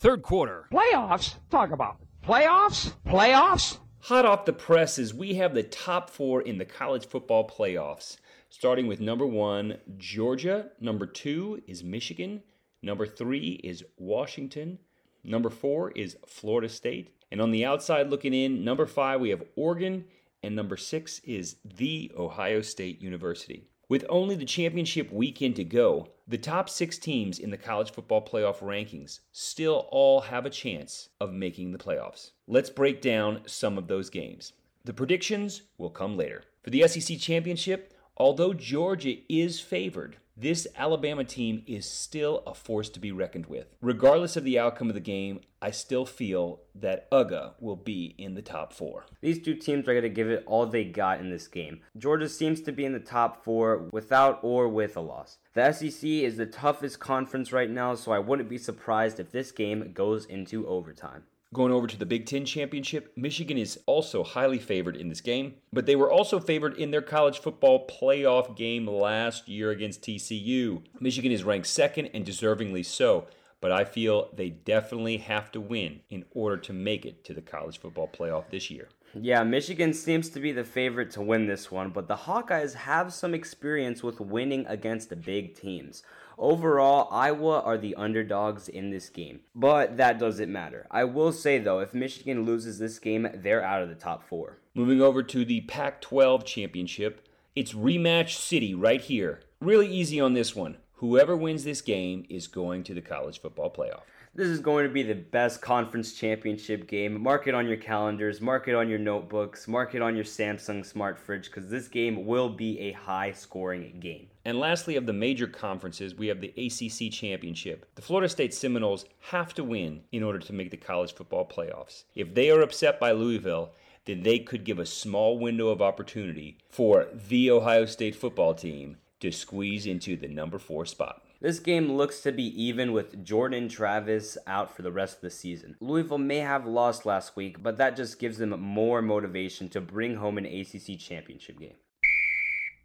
Third 0.00 0.22
quarter. 0.24 0.66
Playoffs? 0.72 1.36
Talk 1.48 1.70
about 1.70 1.98
playoffs? 2.24 2.92
Playoffs? 3.06 3.78
Hot 4.06 4.24
off 4.24 4.46
the 4.46 4.52
presses, 4.52 5.14
we 5.14 5.34
have 5.34 5.54
the 5.54 5.62
top 5.62 6.10
four 6.10 6.42
in 6.42 6.58
the 6.58 6.64
college 6.64 7.06
football 7.06 7.48
playoffs. 7.48 8.16
Starting 8.50 8.88
with 8.88 8.98
number 8.98 9.24
one, 9.24 9.78
Georgia. 9.96 10.70
Number 10.80 11.06
two 11.06 11.62
is 11.68 11.84
Michigan. 11.84 12.42
Number 12.82 13.06
three 13.06 13.60
is 13.62 13.84
Washington. 13.96 14.80
Number 15.22 15.50
four 15.50 15.92
is 15.92 16.16
Florida 16.26 16.68
State. 16.68 17.14
And 17.30 17.40
on 17.40 17.52
the 17.52 17.64
outside 17.64 18.10
looking 18.10 18.34
in, 18.34 18.64
number 18.64 18.86
five, 18.86 19.20
we 19.20 19.30
have 19.30 19.44
Oregon. 19.54 20.06
And 20.42 20.56
number 20.56 20.76
six 20.76 21.20
is 21.20 21.58
The 21.64 22.10
Ohio 22.18 22.60
State 22.60 23.00
University. 23.00 23.68
With 23.92 24.06
only 24.08 24.36
the 24.36 24.46
championship 24.46 25.12
weekend 25.12 25.56
to 25.56 25.64
go, 25.64 26.08
the 26.26 26.38
top 26.38 26.70
six 26.70 26.96
teams 26.96 27.38
in 27.38 27.50
the 27.50 27.58
college 27.58 27.90
football 27.90 28.24
playoff 28.24 28.60
rankings 28.60 29.20
still 29.32 29.86
all 29.90 30.22
have 30.22 30.46
a 30.46 30.50
chance 30.50 31.10
of 31.20 31.34
making 31.34 31.72
the 31.72 31.78
playoffs. 31.78 32.30
Let's 32.46 32.70
break 32.70 33.02
down 33.02 33.42
some 33.44 33.76
of 33.76 33.88
those 33.88 34.08
games. 34.08 34.54
The 34.82 34.94
predictions 34.94 35.60
will 35.76 35.90
come 35.90 36.16
later. 36.16 36.44
For 36.62 36.70
the 36.70 36.88
SEC 36.88 37.18
championship, 37.18 37.92
although 38.16 38.54
Georgia 38.54 39.16
is 39.28 39.60
favored, 39.60 40.16
this 40.36 40.66
Alabama 40.76 41.24
team 41.24 41.62
is 41.66 41.84
still 41.84 42.42
a 42.46 42.54
force 42.54 42.88
to 42.90 43.00
be 43.00 43.12
reckoned 43.12 43.46
with. 43.46 43.66
Regardless 43.82 44.36
of 44.36 44.44
the 44.44 44.58
outcome 44.58 44.88
of 44.88 44.94
the 44.94 45.00
game, 45.00 45.40
I 45.60 45.70
still 45.70 46.06
feel 46.06 46.62
that 46.74 47.10
UGA 47.10 47.52
will 47.60 47.76
be 47.76 48.14
in 48.16 48.34
the 48.34 48.42
top 48.42 48.72
four. 48.72 49.04
These 49.20 49.42
two 49.42 49.54
teams 49.54 49.86
are 49.86 49.92
going 49.92 50.02
to 50.02 50.08
give 50.08 50.30
it 50.30 50.42
all 50.46 50.66
they 50.66 50.84
got 50.84 51.20
in 51.20 51.30
this 51.30 51.46
game. 51.48 51.80
Georgia 51.98 52.28
seems 52.28 52.62
to 52.62 52.72
be 52.72 52.84
in 52.84 52.94
the 52.94 52.98
top 52.98 53.44
four 53.44 53.88
without 53.92 54.40
or 54.42 54.68
with 54.68 54.96
a 54.96 55.00
loss. 55.00 55.38
The 55.54 55.70
SEC 55.72 56.02
is 56.02 56.38
the 56.38 56.46
toughest 56.46 56.98
conference 56.98 57.52
right 57.52 57.70
now, 57.70 57.94
so 57.94 58.10
I 58.12 58.18
wouldn't 58.18 58.48
be 58.48 58.58
surprised 58.58 59.20
if 59.20 59.30
this 59.30 59.52
game 59.52 59.92
goes 59.92 60.24
into 60.24 60.66
overtime. 60.66 61.24
Going 61.52 61.70
over 61.70 61.86
to 61.86 61.98
the 61.98 62.06
Big 62.06 62.24
Ten 62.24 62.46
Championship, 62.46 63.12
Michigan 63.14 63.58
is 63.58 63.78
also 63.84 64.24
highly 64.24 64.58
favored 64.58 64.96
in 64.96 65.10
this 65.10 65.20
game, 65.20 65.56
but 65.70 65.84
they 65.84 65.96
were 65.96 66.10
also 66.10 66.40
favored 66.40 66.78
in 66.78 66.90
their 66.90 67.02
college 67.02 67.40
football 67.40 67.86
playoff 67.86 68.56
game 68.56 68.86
last 68.86 69.48
year 69.48 69.70
against 69.70 70.00
TCU. 70.00 70.82
Michigan 70.98 71.30
is 71.30 71.44
ranked 71.44 71.66
second 71.66 72.08
and 72.14 72.24
deservingly 72.24 72.82
so, 72.82 73.26
but 73.60 73.70
I 73.70 73.84
feel 73.84 74.30
they 74.34 74.48
definitely 74.48 75.18
have 75.18 75.52
to 75.52 75.60
win 75.60 76.00
in 76.08 76.24
order 76.32 76.56
to 76.56 76.72
make 76.72 77.04
it 77.04 77.22
to 77.24 77.34
the 77.34 77.42
college 77.42 77.78
football 77.78 78.08
playoff 78.08 78.48
this 78.50 78.70
year. 78.70 78.88
Yeah, 79.14 79.42
Michigan 79.44 79.92
seems 79.92 80.30
to 80.30 80.40
be 80.40 80.52
the 80.52 80.64
favorite 80.64 81.10
to 81.12 81.20
win 81.20 81.46
this 81.46 81.70
one, 81.70 81.90
but 81.90 82.08
the 82.08 82.16
Hawkeyes 82.16 82.72
have 82.72 83.12
some 83.12 83.34
experience 83.34 84.02
with 84.02 84.20
winning 84.20 84.64
against 84.68 85.10
the 85.10 85.16
big 85.16 85.54
teams. 85.54 86.02
Overall, 86.38 87.08
Iowa 87.10 87.60
are 87.60 87.78
the 87.78 87.94
underdogs 87.94 88.68
in 88.68 88.90
this 88.90 89.08
game, 89.08 89.40
but 89.54 89.96
that 89.96 90.18
doesn't 90.18 90.50
matter. 90.50 90.86
I 90.90 91.04
will 91.04 91.32
say 91.32 91.58
though, 91.58 91.80
if 91.80 91.94
Michigan 91.94 92.44
loses 92.44 92.78
this 92.78 92.98
game, 92.98 93.28
they're 93.34 93.62
out 93.62 93.82
of 93.82 93.88
the 93.88 93.94
top 93.94 94.28
four. 94.28 94.58
Moving 94.74 95.00
over 95.00 95.22
to 95.22 95.44
the 95.44 95.62
Pac 95.62 96.00
12 96.00 96.44
championship, 96.44 97.28
it's 97.54 97.74
rematch 97.74 98.36
city 98.36 98.74
right 98.74 99.00
here. 99.00 99.40
Really 99.60 99.88
easy 99.88 100.20
on 100.20 100.32
this 100.34 100.56
one. 100.56 100.78
Whoever 100.94 101.36
wins 101.36 101.64
this 101.64 101.82
game 101.82 102.24
is 102.30 102.46
going 102.46 102.84
to 102.84 102.94
the 102.94 103.02
college 103.02 103.40
football 103.40 103.70
playoff. 103.70 104.02
This 104.34 104.48
is 104.48 104.60
going 104.60 104.86
to 104.86 104.92
be 104.92 105.02
the 105.02 105.14
best 105.14 105.60
conference 105.60 106.14
championship 106.14 106.86
game. 106.86 107.22
Mark 107.22 107.46
it 107.48 107.54
on 107.54 107.68
your 107.68 107.76
calendars, 107.76 108.40
mark 108.40 108.66
it 108.66 108.74
on 108.74 108.88
your 108.88 108.98
notebooks, 108.98 109.68
mark 109.68 109.94
it 109.94 110.00
on 110.00 110.16
your 110.16 110.24
Samsung 110.24 110.86
smart 110.86 111.18
fridge 111.18 111.50
because 111.50 111.68
this 111.68 111.86
game 111.86 112.24
will 112.24 112.48
be 112.48 112.80
a 112.80 112.92
high 112.92 113.32
scoring 113.32 114.00
game. 114.00 114.28
And 114.46 114.58
lastly, 114.58 114.96
of 114.96 115.04
the 115.04 115.12
major 115.12 115.46
conferences, 115.46 116.14
we 116.14 116.28
have 116.28 116.40
the 116.40 116.48
ACC 116.56 117.12
Championship. 117.12 117.84
The 117.94 118.00
Florida 118.00 118.26
State 118.26 118.54
Seminoles 118.54 119.04
have 119.20 119.52
to 119.52 119.64
win 119.64 120.00
in 120.12 120.22
order 120.22 120.38
to 120.38 120.52
make 120.54 120.70
the 120.70 120.78
college 120.78 121.12
football 121.12 121.46
playoffs. 121.46 122.04
If 122.14 122.32
they 122.32 122.50
are 122.50 122.62
upset 122.62 122.98
by 122.98 123.12
Louisville, 123.12 123.72
then 124.06 124.22
they 124.22 124.38
could 124.38 124.64
give 124.64 124.78
a 124.78 124.86
small 124.86 125.38
window 125.38 125.68
of 125.68 125.82
opportunity 125.82 126.56
for 126.70 127.06
the 127.28 127.50
Ohio 127.50 127.84
State 127.84 128.16
football 128.16 128.54
team 128.54 128.96
to 129.20 129.30
squeeze 129.30 129.84
into 129.84 130.16
the 130.16 130.28
number 130.28 130.58
four 130.58 130.86
spot. 130.86 131.22
This 131.42 131.58
game 131.58 131.90
looks 131.90 132.20
to 132.20 132.30
be 132.30 132.44
even 132.62 132.92
with 132.92 133.24
Jordan 133.24 133.68
Travis 133.68 134.38
out 134.46 134.76
for 134.76 134.82
the 134.82 134.92
rest 134.92 135.16
of 135.16 135.22
the 135.22 135.30
season. 135.30 135.74
Louisville 135.80 136.18
may 136.18 136.38
have 136.38 136.68
lost 136.68 137.04
last 137.04 137.34
week, 137.34 137.60
but 137.60 137.78
that 137.78 137.96
just 137.96 138.20
gives 138.20 138.38
them 138.38 138.50
more 138.60 139.02
motivation 139.02 139.68
to 139.70 139.80
bring 139.80 140.14
home 140.14 140.38
an 140.38 140.46
ACC 140.46 140.96
championship 141.00 141.58
game. 141.58 141.74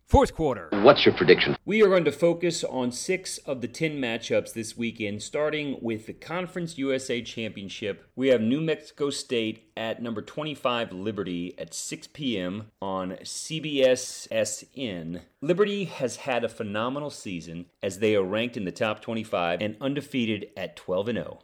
Fourth 0.08 0.34
quarter. 0.34 0.70
What's 0.72 1.06
your 1.06 1.14
prediction? 1.14 1.58
We 1.66 1.84
are 1.84 1.90
going 1.90 2.06
to 2.06 2.14
focus 2.14 2.64
on 2.64 2.94
six 2.94 3.40
of 3.40 3.60
the 3.60 3.68
10 3.68 4.00
matchups 4.00 4.54
this 4.54 4.78
weekend, 4.78 5.22
starting 5.22 5.80
with 5.82 6.06
the 6.06 6.14
Conference 6.14 6.78
USA 6.78 7.22
Championship. 7.22 8.10
We 8.16 8.30
have 8.30 8.40
New 8.40 8.62
Mexico 8.62 9.10
State 9.10 9.70
at 9.76 10.02
number 10.02 10.22
25 10.22 10.94
Liberty 10.94 11.60
at 11.60 11.74
6 11.74 12.08
p.m. 12.14 12.72
on 12.82 13.18
CBS 13.24 14.30
SN. 14.32 15.24
Liberty 15.42 15.84
has 15.84 16.16
had 16.16 16.46
a 16.46 16.50
phenomenal 16.50 17.10
season 17.10 17.66
as 17.84 18.00
they 18.00 18.16
are 18.16 18.24
ranked 18.24 18.56
in 18.56 18.64
the 18.64 18.72
top 18.72 19.02
25 19.02 19.62
and 19.62 19.76
undefeated 19.82 20.48
at 20.56 20.78
12 20.78 21.08
0. 21.08 21.40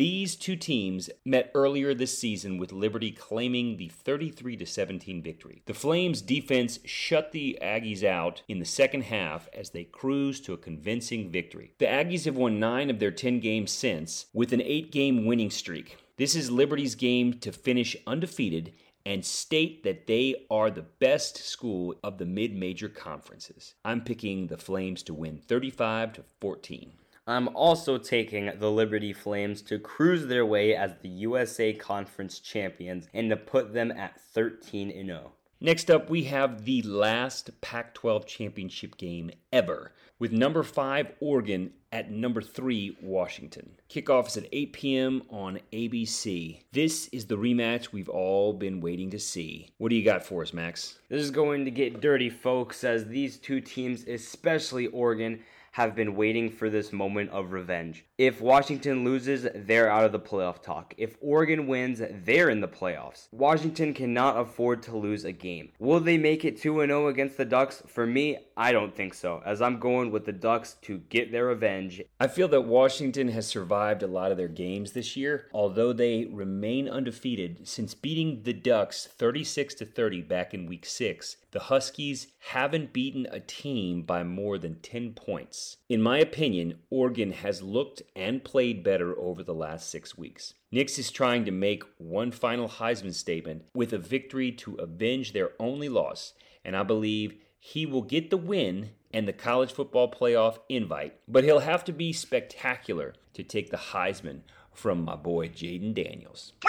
These 0.00 0.36
two 0.36 0.56
teams 0.56 1.10
met 1.26 1.50
earlier 1.54 1.92
this 1.92 2.16
season 2.16 2.56
with 2.56 2.72
Liberty 2.72 3.10
claiming 3.10 3.76
the 3.76 3.88
33 3.88 4.64
17 4.64 5.20
victory. 5.20 5.60
The 5.66 5.74
Flames 5.74 6.22
defense 6.22 6.78
shut 6.86 7.32
the 7.32 7.58
Aggies 7.60 8.02
out 8.02 8.40
in 8.48 8.60
the 8.60 8.64
second 8.64 9.02
half 9.02 9.50
as 9.52 9.68
they 9.68 9.84
cruised 9.84 10.46
to 10.46 10.54
a 10.54 10.56
convincing 10.56 11.30
victory. 11.30 11.74
The 11.76 11.84
Aggies 11.84 12.24
have 12.24 12.38
won 12.38 12.58
9 12.58 12.88
of 12.88 12.98
their 12.98 13.10
10 13.10 13.40
games 13.40 13.72
since 13.72 14.24
with 14.32 14.54
an 14.54 14.60
8-game 14.60 15.26
winning 15.26 15.50
streak. 15.50 15.98
This 16.16 16.34
is 16.34 16.50
Liberty's 16.50 16.94
game 16.94 17.34
to 17.40 17.52
finish 17.52 17.94
undefeated 18.06 18.72
and 19.04 19.22
state 19.22 19.82
that 19.82 20.06
they 20.06 20.46
are 20.50 20.70
the 20.70 20.86
best 20.98 21.36
school 21.36 21.94
of 22.02 22.16
the 22.16 22.24
mid-major 22.24 22.88
conferences. 22.88 23.74
I'm 23.84 24.00
picking 24.00 24.46
the 24.46 24.56
Flames 24.56 25.02
to 25.02 25.12
win 25.12 25.42
35 25.46 26.14
to 26.14 26.24
14. 26.40 26.92
I'm 27.30 27.48
also 27.54 27.96
taking 27.96 28.50
the 28.58 28.72
Liberty 28.72 29.12
Flames 29.12 29.62
to 29.62 29.78
cruise 29.78 30.26
their 30.26 30.44
way 30.44 30.74
as 30.74 30.94
the 31.00 31.08
USA 31.08 31.72
Conference 31.72 32.40
champions 32.40 33.06
and 33.14 33.30
to 33.30 33.36
put 33.36 33.72
them 33.72 33.92
at 33.92 34.20
13 34.20 34.90
0. 34.90 35.32
Next 35.60 35.92
up, 35.92 36.10
we 36.10 36.24
have 36.24 36.64
the 36.64 36.82
last 36.82 37.60
Pac 37.60 37.94
12 37.94 38.26
championship 38.26 38.96
game 38.96 39.30
ever, 39.52 39.92
with 40.18 40.32
number 40.32 40.64
5 40.64 41.12
Oregon 41.20 41.72
at 41.92 42.10
number 42.10 42.42
3 42.42 42.96
Washington. 43.00 43.76
Kickoff 43.88 44.26
is 44.26 44.36
at 44.38 44.48
8 44.50 44.72
p.m. 44.72 45.22
on 45.30 45.60
ABC. 45.72 46.62
This 46.72 47.06
is 47.08 47.26
the 47.26 47.36
rematch 47.36 47.92
we've 47.92 48.08
all 48.08 48.52
been 48.52 48.80
waiting 48.80 49.10
to 49.10 49.20
see. 49.20 49.68
What 49.78 49.90
do 49.90 49.96
you 49.96 50.04
got 50.04 50.24
for 50.24 50.42
us, 50.42 50.52
Max? 50.52 50.98
This 51.08 51.22
is 51.22 51.30
going 51.30 51.64
to 51.64 51.70
get 51.70 52.00
dirty, 52.00 52.28
folks, 52.28 52.82
as 52.82 53.06
these 53.06 53.36
two 53.36 53.60
teams, 53.60 54.04
especially 54.08 54.88
Oregon, 54.88 55.40
have 55.72 55.94
been 55.94 56.14
waiting 56.16 56.50
for 56.50 56.68
this 56.70 56.92
moment 56.92 57.30
of 57.30 57.52
revenge. 57.52 58.04
If 58.20 58.42
Washington 58.42 59.02
loses, 59.02 59.48
they're 59.54 59.90
out 59.90 60.04
of 60.04 60.12
the 60.12 60.20
playoff 60.20 60.60
talk. 60.60 60.92
If 60.98 61.16
Oregon 61.22 61.66
wins, 61.66 62.02
they're 62.26 62.50
in 62.50 62.60
the 62.60 62.68
playoffs. 62.68 63.28
Washington 63.32 63.94
cannot 63.94 64.38
afford 64.38 64.82
to 64.82 64.96
lose 64.98 65.24
a 65.24 65.32
game. 65.32 65.70
Will 65.78 66.00
they 66.00 66.18
make 66.18 66.44
it 66.44 66.60
2 66.60 66.84
0 66.84 67.08
against 67.08 67.38
the 67.38 67.46
Ducks? 67.46 67.82
For 67.86 68.04
me, 68.04 68.36
I 68.58 68.72
don't 68.72 68.94
think 68.94 69.14
so, 69.14 69.42
as 69.46 69.62
I'm 69.62 69.80
going 69.80 70.10
with 70.10 70.26
the 70.26 70.34
Ducks 70.34 70.76
to 70.82 70.98
get 70.98 71.32
their 71.32 71.46
revenge. 71.46 72.02
I 72.20 72.26
feel 72.26 72.48
that 72.48 72.66
Washington 72.66 73.28
has 73.28 73.46
survived 73.46 74.02
a 74.02 74.06
lot 74.06 74.30
of 74.30 74.36
their 74.36 74.48
games 74.48 74.92
this 74.92 75.16
year, 75.16 75.48
although 75.54 75.94
they 75.94 76.26
remain 76.26 76.90
undefeated 76.90 77.66
since 77.66 77.94
beating 77.94 78.42
the 78.42 78.52
Ducks 78.52 79.06
36 79.06 79.76
to 79.76 79.86
30 79.86 80.20
back 80.20 80.52
in 80.52 80.66
week 80.66 80.84
6. 80.84 81.38
The 81.52 81.60
Huskies 81.60 82.28
haven't 82.50 82.92
beaten 82.92 83.26
a 83.30 83.40
team 83.40 84.02
by 84.02 84.22
more 84.24 84.58
than 84.58 84.76
10 84.80 85.14
points. 85.14 85.78
In 85.88 86.00
my 86.00 86.18
opinion, 86.18 86.78
Oregon 86.90 87.32
has 87.32 87.62
looked 87.62 88.02
and 88.14 88.44
played 88.44 88.82
better 88.82 89.18
over 89.18 89.42
the 89.42 89.54
last 89.54 89.90
6 89.90 90.16
weeks. 90.18 90.54
Nix 90.70 90.98
is 90.98 91.10
trying 91.10 91.44
to 91.44 91.50
make 91.50 91.82
one 91.98 92.30
final 92.30 92.68
Heisman 92.68 93.14
statement 93.14 93.64
with 93.74 93.92
a 93.92 93.98
victory 93.98 94.52
to 94.52 94.76
avenge 94.76 95.32
their 95.32 95.50
only 95.58 95.88
loss, 95.88 96.34
and 96.64 96.76
I 96.76 96.82
believe 96.82 97.36
he 97.58 97.86
will 97.86 98.02
get 98.02 98.30
the 98.30 98.36
win 98.36 98.90
and 99.12 99.26
the 99.26 99.32
college 99.32 99.72
football 99.72 100.10
playoff 100.10 100.58
invite, 100.68 101.14
but 101.28 101.44
he'll 101.44 101.60
have 101.60 101.84
to 101.84 101.92
be 101.92 102.12
spectacular 102.12 103.14
to 103.34 103.42
take 103.42 103.70
the 103.70 103.76
Heisman 103.76 104.40
from 104.72 105.04
my 105.04 105.16
boy 105.16 105.48
Jayden 105.48 105.94
Daniels. 105.94 106.52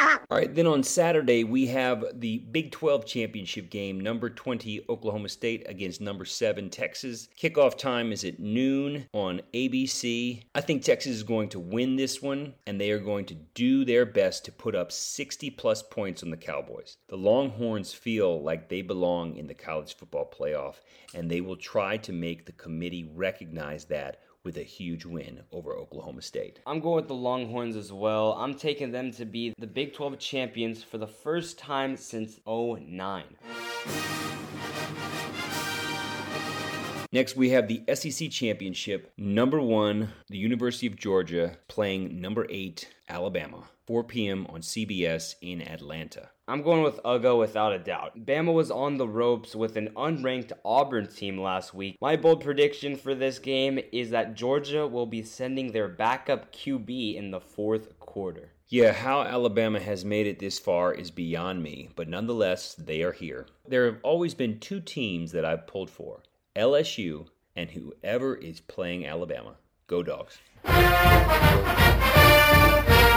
All 0.00 0.36
right, 0.36 0.54
then 0.54 0.66
on 0.66 0.82
Saturday, 0.82 1.42
we 1.42 1.66
have 1.66 2.04
the 2.14 2.38
Big 2.38 2.70
12 2.70 3.04
championship 3.04 3.68
game, 3.68 3.98
number 3.98 4.30
20 4.30 4.84
Oklahoma 4.88 5.28
State 5.28 5.64
against 5.66 6.00
number 6.00 6.24
7 6.24 6.70
Texas. 6.70 7.28
Kickoff 7.36 7.76
time 7.76 8.12
is 8.12 8.24
at 8.24 8.38
noon 8.38 9.06
on 9.12 9.40
ABC. 9.54 10.42
I 10.54 10.60
think 10.60 10.82
Texas 10.82 11.16
is 11.16 11.22
going 11.24 11.48
to 11.48 11.58
win 11.58 11.96
this 11.96 12.22
one, 12.22 12.54
and 12.66 12.80
they 12.80 12.92
are 12.92 13.00
going 13.00 13.24
to 13.26 13.34
do 13.54 13.84
their 13.84 14.06
best 14.06 14.44
to 14.44 14.52
put 14.52 14.76
up 14.76 14.92
60 14.92 15.50
plus 15.50 15.82
points 15.82 16.22
on 16.22 16.30
the 16.30 16.36
Cowboys. 16.36 16.98
The 17.08 17.16
Longhorns 17.16 17.92
feel 17.92 18.40
like 18.40 18.68
they 18.68 18.82
belong 18.82 19.36
in 19.36 19.48
the 19.48 19.54
college 19.54 19.96
football 19.96 20.30
playoff, 20.30 20.76
and 21.14 21.28
they 21.28 21.40
will 21.40 21.56
try 21.56 21.96
to 21.96 22.12
make 22.12 22.46
the 22.46 22.52
committee 22.52 23.10
recognize 23.14 23.86
that 23.86 24.20
with 24.48 24.56
a 24.56 24.62
huge 24.62 25.04
win 25.04 25.42
over 25.52 25.74
Oklahoma 25.74 26.22
State. 26.22 26.60
I'm 26.66 26.80
going 26.80 26.96
with 26.96 27.08
the 27.08 27.14
Longhorns 27.14 27.76
as 27.76 27.92
well. 27.92 28.32
I'm 28.32 28.54
taking 28.54 28.90
them 28.90 29.12
to 29.12 29.26
be 29.26 29.52
the 29.58 29.66
Big 29.66 29.92
12 29.92 30.18
champions 30.18 30.82
for 30.82 30.96
the 30.96 31.06
first 31.06 31.58
time 31.58 31.98
since 31.98 32.40
09. 32.46 33.24
Next, 37.12 37.36
we 37.36 37.50
have 37.50 37.68
the 37.68 37.82
SEC 37.94 38.30
Championship. 38.30 39.12
Number 39.18 39.60
one, 39.60 40.14
the 40.28 40.38
University 40.38 40.86
of 40.86 40.96
Georgia 40.96 41.58
playing 41.68 42.18
number 42.18 42.46
eight, 42.48 42.88
Alabama. 43.06 43.64
4 43.88 44.04
p.m. 44.04 44.46
on 44.50 44.60
CBS 44.60 45.36
in 45.40 45.66
Atlanta. 45.66 46.28
I'm 46.46 46.60
going 46.60 46.82
with 46.82 47.02
Uga 47.04 47.38
without 47.38 47.72
a 47.72 47.78
doubt. 47.78 48.26
Bama 48.26 48.52
was 48.52 48.70
on 48.70 48.98
the 48.98 49.08
ropes 49.08 49.56
with 49.56 49.78
an 49.78 49.88
unranked 49.96 50.52
Auburn 50.62 51.06
team 51.06 51.40
last 51.40 51.72
week. 51.72 51.96
My 51.98 52.14
bold 52.14 52.44
prediction 52.44 52.96
for 52.96 53.14
this 53.14 53.38
game 53.38 53.80
is 53.90 54.10
that 54.10 54.34
Georgia 54.34 54.86
will 54.86 55.06
be 55.06 55.22
sending 55.22 55.72
their 55.72 55.88
backup 55.88 56.52
QB 56.52 57.16
in 57.16 57.30
the 57.30 57.40
fourth 57.40 57.98
quarter. 57.98 58.50
Yeah, 58.68 58.92
how 58.92 59.22
Alabama 59.22 59.80
has 59.80 60.04
made 60.04 60.26
it 60.26 60.38
this 60.38 60.58
far 60.58 60.92
is 60.92 61.10
beyond 61.10 61.62
me, 61.62 61.88
but 61.96 62.10
nonetheless, 62.10 62.74
they 62.74 63.00
are 63.00 63.12
here. 63.12 63.46
There 63.66 63.86
have 63.86 64.00
always 64.02 64.34
been 64.34 64.60
two 64.60 64.80
teams 64.80 65.32
that 65.32 65.46
I've 65.46 65.66
pulled 65.66 65.88
for 65.88 66.22
LSU 66.54 67.28
and 67.56 67.70
whoever 67.70 68.34
is 68.34 68.60
playing 68.60 69.06
Alabama. 69.06 69.56
Go, 69.86 70.02
dogs. 70.02 70.36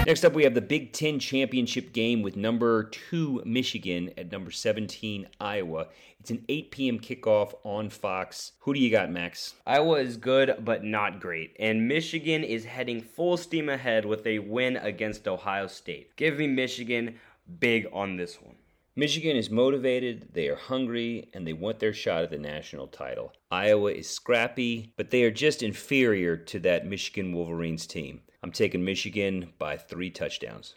Next 0.08 0.26
up, 0.26 0.34
we 0.34 0.44
have 0.44 0.56
the 0.56 0.62
Big 0.62 0.94
Ten 0.94 1.20
Championship 1.20 1.94
game 1.94 2.24
with 2.24 2.36
number 2.36 2.86
two 2.86 3.40
Michigan 3.46 4.12
at 4.18 4.32
number 4.32 4.50
17 4.50 5.28
Iowa. 5.40 5.88
It's 6.20 6.32
an 6.32 6.44
8 6.50 6.72
p.m. 6.72 7.00
kickoff 7.00 7.54
on 7.64 7.92
Fox. 7.92 8.54
Who 8.62 8.74
do 8.74 8.80
you 8.80 8.90
got, 8.90 9.12
Max? 9.12 9.54
Iowa 9.66 10.00
is 10.00 10.18
good, 10.18 10.56
but 10.66 10.84
not 10.84 11.20
great. 11.20 11.56
And 11.60 11.88
Michigan 11.88 12.44
is 12.44 12.66
heading 12.66 13.00
full 13.02 13.38
steam 13.38 13.70
ahead 13.70 14.04
with 14.04 14.26
a 14.26 14.40
win 14.40 14.78
against 14.78 15.28
Ohio 15.28 15.68
State. 15.68 16.16
Give 16.16 16.40
me 16.40 16.48
Michigan 16.48 17.20
big 17.60 17.88
on 17.94 18.18
this 18.18 18.42
one. 18.42 18.56
Michigan 18.96 19.38
is 19.38 19.50
motivated, 19.52 20.30
they 20.34 20.50
are 20.50 20.56
hungry, 20.56 21.30
and 21.34 21.48
they 21.48 21.54
want 21.54 21.80
their 21.80 21.94
shot 21.94 22.24
at 22.24 22.32
the 22.32 22.38
national 22.38 22.88
title. 22.88 23.32
Iowa 23.52 23.92
is 23.92 24.10
scrappy, 24.10 24.94
but 24.98 25.12
they 25.12 25.24
are 25.24 25.32
just 25.32 25.64
inferior 25.64 26.36
to 26.36 26.60
that 26.60 26.88
Michigan 26.88 27.34
Wolverines 27.34 27.88
team. 27.88 28.22
I'm 28.44 28.52
taking 28.52 28.84
Michigan 28.84 29.54
by 29.60 29.78
three 29.78 30.10
touchdowns. 30.10 30.74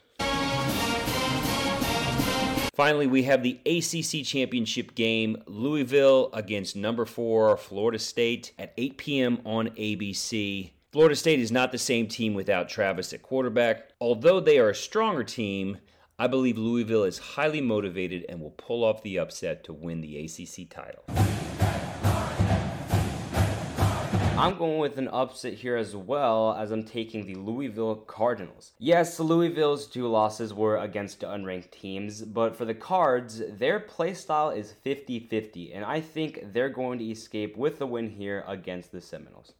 Finally, 2.74 3.06
we 3.06 3.22
have 3.22 3.42
the 3.42 3.58
ACC 3.64 4.22
Championship 4.22 4.94
game 4.94 5.42
Louisville 5.46 6.28
against 6.34 6.76
number 6.76 7.06
four 7.06 7.56
Florida 7.56 7.98
State 7.98 8.52
at 8.58 8.74
8 8.76 8.98
p.m. 8.98 9.40
on 9.46 9.68
ABC. 9.70 10.72
Florida 10.92 11.16
State 11.16 11.40
is 11.40 11.50
not 11.50 11.72
the 11.72 11.78
same 11.78 12.06
team 12.06 12.34
without 12.34 12.68
Travis 12.68 13.14
at 13.14 13.22
quarterback. 13.22 13.92
Although 13.98 14.40
they 14.40 14.58
are 14.58 14.68
a 14.68 14.74
stronger 14.74 15.24
team, 15.24 15.78
I 16.18 16.26
believe 16.26 16.58
Louisville 16.58 17.04
is 17.04 17.16
highly 17.18 17.62
motivated 17.62 18.26
and 18.28 18.40
will 18.40 18.50
pull 18.50 18.84
off 18.84 19.02
the 19.02 19.18
upset 19.18 19.64
to 19.64 19.72
win 19.72 20.02
the 20.02 20.18
ACC 20.18 20.68
title. 20.68 21.04
I'm 24.36 24.58
going 24.58 24.78
with 24.78 24.98
an 24.98 25.06
upset 25.08 25.54
here 25.54 25.76
as 25.76 25.94
well 25.94 26.56
as 26.58 26.72
I'm 26.72 26.82
taking 26.82 27.24
the 27.24 27.36
Louisville 27.36 27.94
Cardinals. 27.94 28.72
Yes, 28.80 29.20
Louisville's 29.20 29.86
two 29.86 30.08
losses 30.08 30.52
were 30.52 30.78
against 30.78 31.20
unranked 31.20 31.70
teams, 31.70 32.20
but 32.20 32.56
for 32.56 32.64
the 32.64 32.74
Cards, 32.74 33.40
their 33.48 33.78
playstyle 33.78 34.54
is 34.54 34.72
50 34.82 35.20
50, 35.20 35.72
and 35.72 35.84
I 35.84 36.00
think 36.00 36.52
they're 36.52 36.68
going 36.68 36.98
to 36.98 37.04
escape 37.04 37.56
with 37.56 37.78
the 37.78 37.86
win 37.86 38.10
here 38.10 38.42
against 38.48 38.90
the 38.90 39.00
Seminoles. 39.00 39.52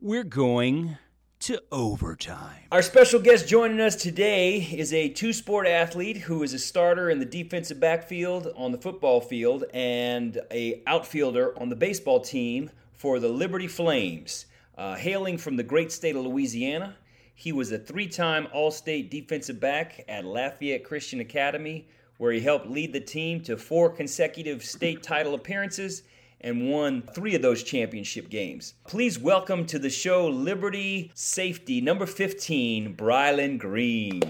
We're 0.00 0.24
going 0.24 0.96
to 1.40 1.62
overtime. 1.70 2.62
Our 2.72 2.82
special 2.82 3.20
guest 3.20 3.46
joining 3.46 3.80
us 3.80 3.94
today 3.94 4.56
is 4.56 4.94
a 4.94 5.10
two 5.10 5.34
sport 5.34 5.66
athlete 5.66 6.16
who 6.16 6.42
is 6.42 6.54
a 6.54 6.58
starter 6.58 7.10
in 7.10 7.18
the 7.18 7.26
defensive 7.26 7.78
backfield 7.78 8.48
on 8.56 8.72
the 8.72 8.78
football 8.78 9.20
field 9.20 9.64
and 9.74 10.40
a 10.50 10.82
outfielder 10.86 11.56
on 11.60 11.68
the 11.68 11.76
baseball 11.76 12.20
team 12.20 12.70
for 13.06 13.20
the 13.20 13.28
Liberty 13.28 13.68
Flames. 13.68 14.46
Uh, 14.76 14.96
hailing 14.96 15.38
from 15.38 15.54
the 15.54 15.62
great 15.62 15.92
state 15.92 16.16
of 16.16 16.24
Louisiana, 16.24 16.96
he 17.36 17.52
was 17.52 17.70
a 17.70 17.78
three 17.78 18.08
time 18.08 18.48
All 18.52 18.72
State 18.72 19.12
defensive 19.12 19.60
back 19.60 20.04
at 20.08 20.24
Lafayette 20.24 20.82
Christian 20.82 21.20
Academy, 21.20 21.86
where 22.18 22.32
he 22.32 22.40
helped 22.40 22.66
lead 22.66 22.92
the 22.92 22.98
team 22.98 23.40
to 23.42 23.56
four 23.56 23.90
consecutive 23.90 24.64
state 24.64 25.04
title 25.04 25.34
appearances 25.34 26.02
and 26.40 26.68
won 26.68 27.00
three 27.14 27.36
of 27.36 27.42
those 27.42 27.62
championship 27.62 28.28
games. 28.28 28.74
Please 28.88 29.20
welcome 29.20 29.66
to 29.66 29.78
the 29.78 29.88
show 29.88 30.26
Liberty 30.26 31.12
safety 31.14 31.80
number 31.80 32.06
15, 32.06 32.96
Brylan 32.96 33.56
Green. 33.56 34.20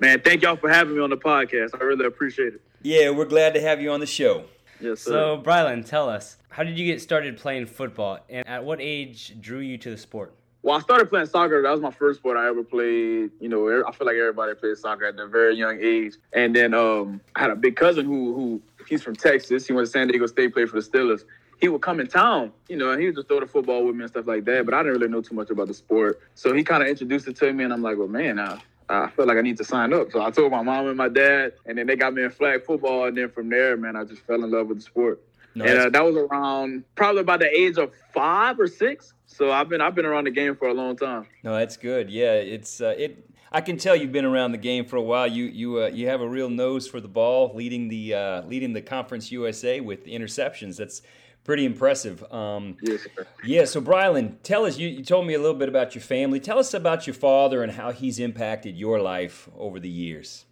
Man, 0.00 0.20
thank 0.22 0.42
y'all 0.42 0.56
for 0.56 0.68
having 0.68 0.96
me 0.96 1.00
on 1.00 1.10
the 1.10 1.16
podcast. 1.16 1.80
I 1.80 1.84
really 1.84 2.04
appreciate 2.04 2.54
it. 2.54 2.62
Yeah, 2.82 3.10
we're 3.10 3.26
glad 3.26 3.54
to 3.54 3.60
have 3.60 3.80
you 3.80 3.92
on 3.92 4.00
the 4.00 4.06
show. 4.06 4.46
Yes, 4.82 5.00
sir. 5.00 5.10
So, 5.10 5.42
Brylan, 5.42 5.86
tell 5.86 6.08
us, 6.08 6.36
how 6.48 6.64
did 6.64 6.78
you 6.78 6.84
get 6.84 7.00
started 7.00 7.38
playing 7.38 7.66
football, 7.66 8.18
and 8.28 8.46
at 8.48 8.64
what 8.64 8.80
age 8.80 9.34
drew 9.40 9.60
you 9.60 9.78
to 9.78 9.90
the 9.90 9.96
sport? 9.96 10.34
Well, 10.62 10.76
I 10.76 10.80
started 10.80 11.08
playing 11.08 11.26
soccer. 11.26 11.60
That 11.60 11.70
was 11.70 11.80
my 11.80 11.90
first 11.90 12.20
sport 12.20 12.36
I 12.36 12.46
ever 12.46 12.62
played. 12.62 13.30
You 13.40 13.48
know, 13.48 13.84
I 13.84 13.90
feel 13.92 14.06
like 14.06 14.14
everybody 14.14 14.54
plays 14.54 14.80
soccer 14.80 15.06
at 15.06 15.18
a 15.18 15.26
very 15.26 15.56
young 15.56 15.78
age. 15.80 16.14
And 16.32 16.54
then 16.54 16.72
um, 16.72 17.20
I 17.34 17.40
had 17.40 17.50
a 17.50 17.56
big 17.56 17.74
cousin 17.74 18.06
who 18.06 18.32
who 18.34 18.62
he's 18.88 19.02
from 19.02 19.16
Texas. 19.16 19.66
He 19.66 19.72
went 19.72 19.86
to 19.86 19.90
San 19.90 20.06
Diego 20.06 20.26
State, 20.26 20.54
played 20.54 20.70
for 20.70 20.80
the 20.80 20.88
Steelers. 20.88 21.24
He 21.60 21.68
would 21.68 21.82
come 21.82 22.00
in 22.00 22.06
town, 22.06 22.52
you 22.68 22.76
know, 22.76 22.90
and 22.90 23.00
he 23.00 23.06
would 23.06 23.16
just 23.16 23.28
throw 23.28 23.40
the 23.40 23.46
football 23.46 23.84
with 23.84 23.94
me 23.94 24.02
and 24.02 24.10
stuff 24.10 24.26
like 24.26 24.44
that. 24.44 24.64
But 24.64 24.74
I 24.74 24.82
didn't 24.82 25.00
really 25.00 25.08
know 25.10 25.20
too 25.20 25.34
much 25.34 25.50
about 25.50 25.68
the 25.68 25.74
sport. 25.74 26.20
So 26.34 26.52
he 26.52 26.62
kind 26.64 26.82
of 26.82 26.88
introduced 26.88 27.26
it 27.28 27.36
to 27.36 27.52
me, 27.52 27.64
and 27.64 27.72
I'm 27.72 27.82
like, 27.82 27.98
well, 27.98 28.08
man, 28.08 28.38
I, 28.38 28.60
I 28.92 29.10
feel 29.10 29.26
like 29.26 29.36
I 29.36 29.42
need 29.42 29.56
to 29.58 29.64
sign 29.64 29.92
up. 29.92 30.10
So 30.12 30.22
I 30.22 30.30
told 30.30 30.52
my 30.52 30.62
mom 30.62 30.86
and 30.86 30.96
my 30.96 31.08
dad, 31.08 31.54
and 31.66 31.78
then 31.78 31.86
they 31.86 31.96
got 31.96 32.14
me 32.14 32.22
in 32.22 32.30
flag 32.30 32.64
football. 32.64 33.06
And 33.06 33.16
then 33.16 33.30
from 33.30 33.48
there, 33.48 33.76
man, 33.76 33.96
I 33.96 34.04
just 34.04 34.22
fell 34.22 34.42
in 34.42 34.50
love 34.50 34.68
with 34.68 34.78
the 34.78 34.82
sport. 34.84 35.22
No, 35.54 35.64
and 35.64 35.78
uh, 35.78 35.90
that 35.90 36.04
was 36.04 36.16
around 36.16 36.84
probably 36.94 37.20
about 37.20 37.40
the 37.40 37.48
age 37.48 37.76
of 37.76 37.92
five 38.14 38.58
or 38.58 38.66
six. 38.66 39.12
So 39.26 39.50
I've 39.50 39.68
been 39.68 39.80
I've 39.80 39.94
been 39.94 40.06
around 40.06 40.24
the 40.24 40.30
game 40.30 40.56
for 40.56 40.68
a 40.68 40.74
long 40.74 40.96
time. 40.96 41.26
No, 41.42 41.54
that's 41.54 41.76
good. 41.76 42.10
Yeah, 42.10 42.34
it's 42.34 42.80
uh, 42.80 42.94
it. 42.96 43.28
I 43.52 43.60
can 43.60 43.76
tell 43.76 43.94
you've 43.94 44.12
been 44.12 44.24
around 44.24 44.52
the 44.52 44.58
game 44.58 44.84
for 44.84 44.96
a 44.96 45.02
while. 45.02 45.26
You 45.26 45.44
you 45.44 45.82
uh, 45.82 45.86
you 45.88 46.08
have 46.08 46.20
a 46.20 46.28
real 46.28 46.48
nose 46.48 46.86
for 46.88 47.00
the 47.00 47.08
ball, 47.08 47.52
leading 47.54 47.88
the 47.88 48.14
uh, 48.14 48.42
leading 48.42 48.72
the 48.72 48.82
Conference 48.82 49.30
USA 49.30 49.80
with 49.80 50.06
interceptions. 50.06 50.76
That's 50.76 51.02
pretty 51.44 51.64
impressive. 51.64 52.22
Um, 52.32 52.76
Yes, 52.80 53.00
sir. 53.16 53.26
yeah. 53.44 53.64
So, 53.64 53.80
Brylan, 53.80 54.36
tell 54.42 54.64
us. 54.64 54.78
You, 54.78 54.88
you 54.88 55.04
told 55.04 55.26
me 55.26 55.34
a 55.34 55.38
little 55.38 55.56
bit 55.58 55.68
about 55.68 55.94
your 55.94 56.02
family. 56.02 56.40
Tell 56.40 56.58
us 56.58 56.72
about 56.72 57.06
your 57.06 57.14
father 57.14 57.62
and 57.62 57.72
how 57.72 57.92
he's 57.92 58.18
impacted 58.18 58.76
your 58.76 59.00
life 59.00 59.48
over 59.58 59.78
the 59.80 59.88
years. 59.88 60.44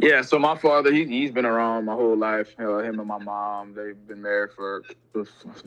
Yeah, 0.00 0.22
so 0.22 0.38
my 0.38 0.56
father, 0.56 0.92
he, 0.92 1.06
he's 1.06 1.32
been 1.32 1.44
around 1.44 1.86
my 1.86 1.94
whole 1.94 2.16
life. 2.16 2.54
Uh, 2.56 2.78
him 2.78 3.00
and 3.00 3.08
my 3.08 3.18
mom, 3.18 3.74
they've 3.74 3.96
been 4.06 4.22
married 4.22 4.52
for 4.52 4.84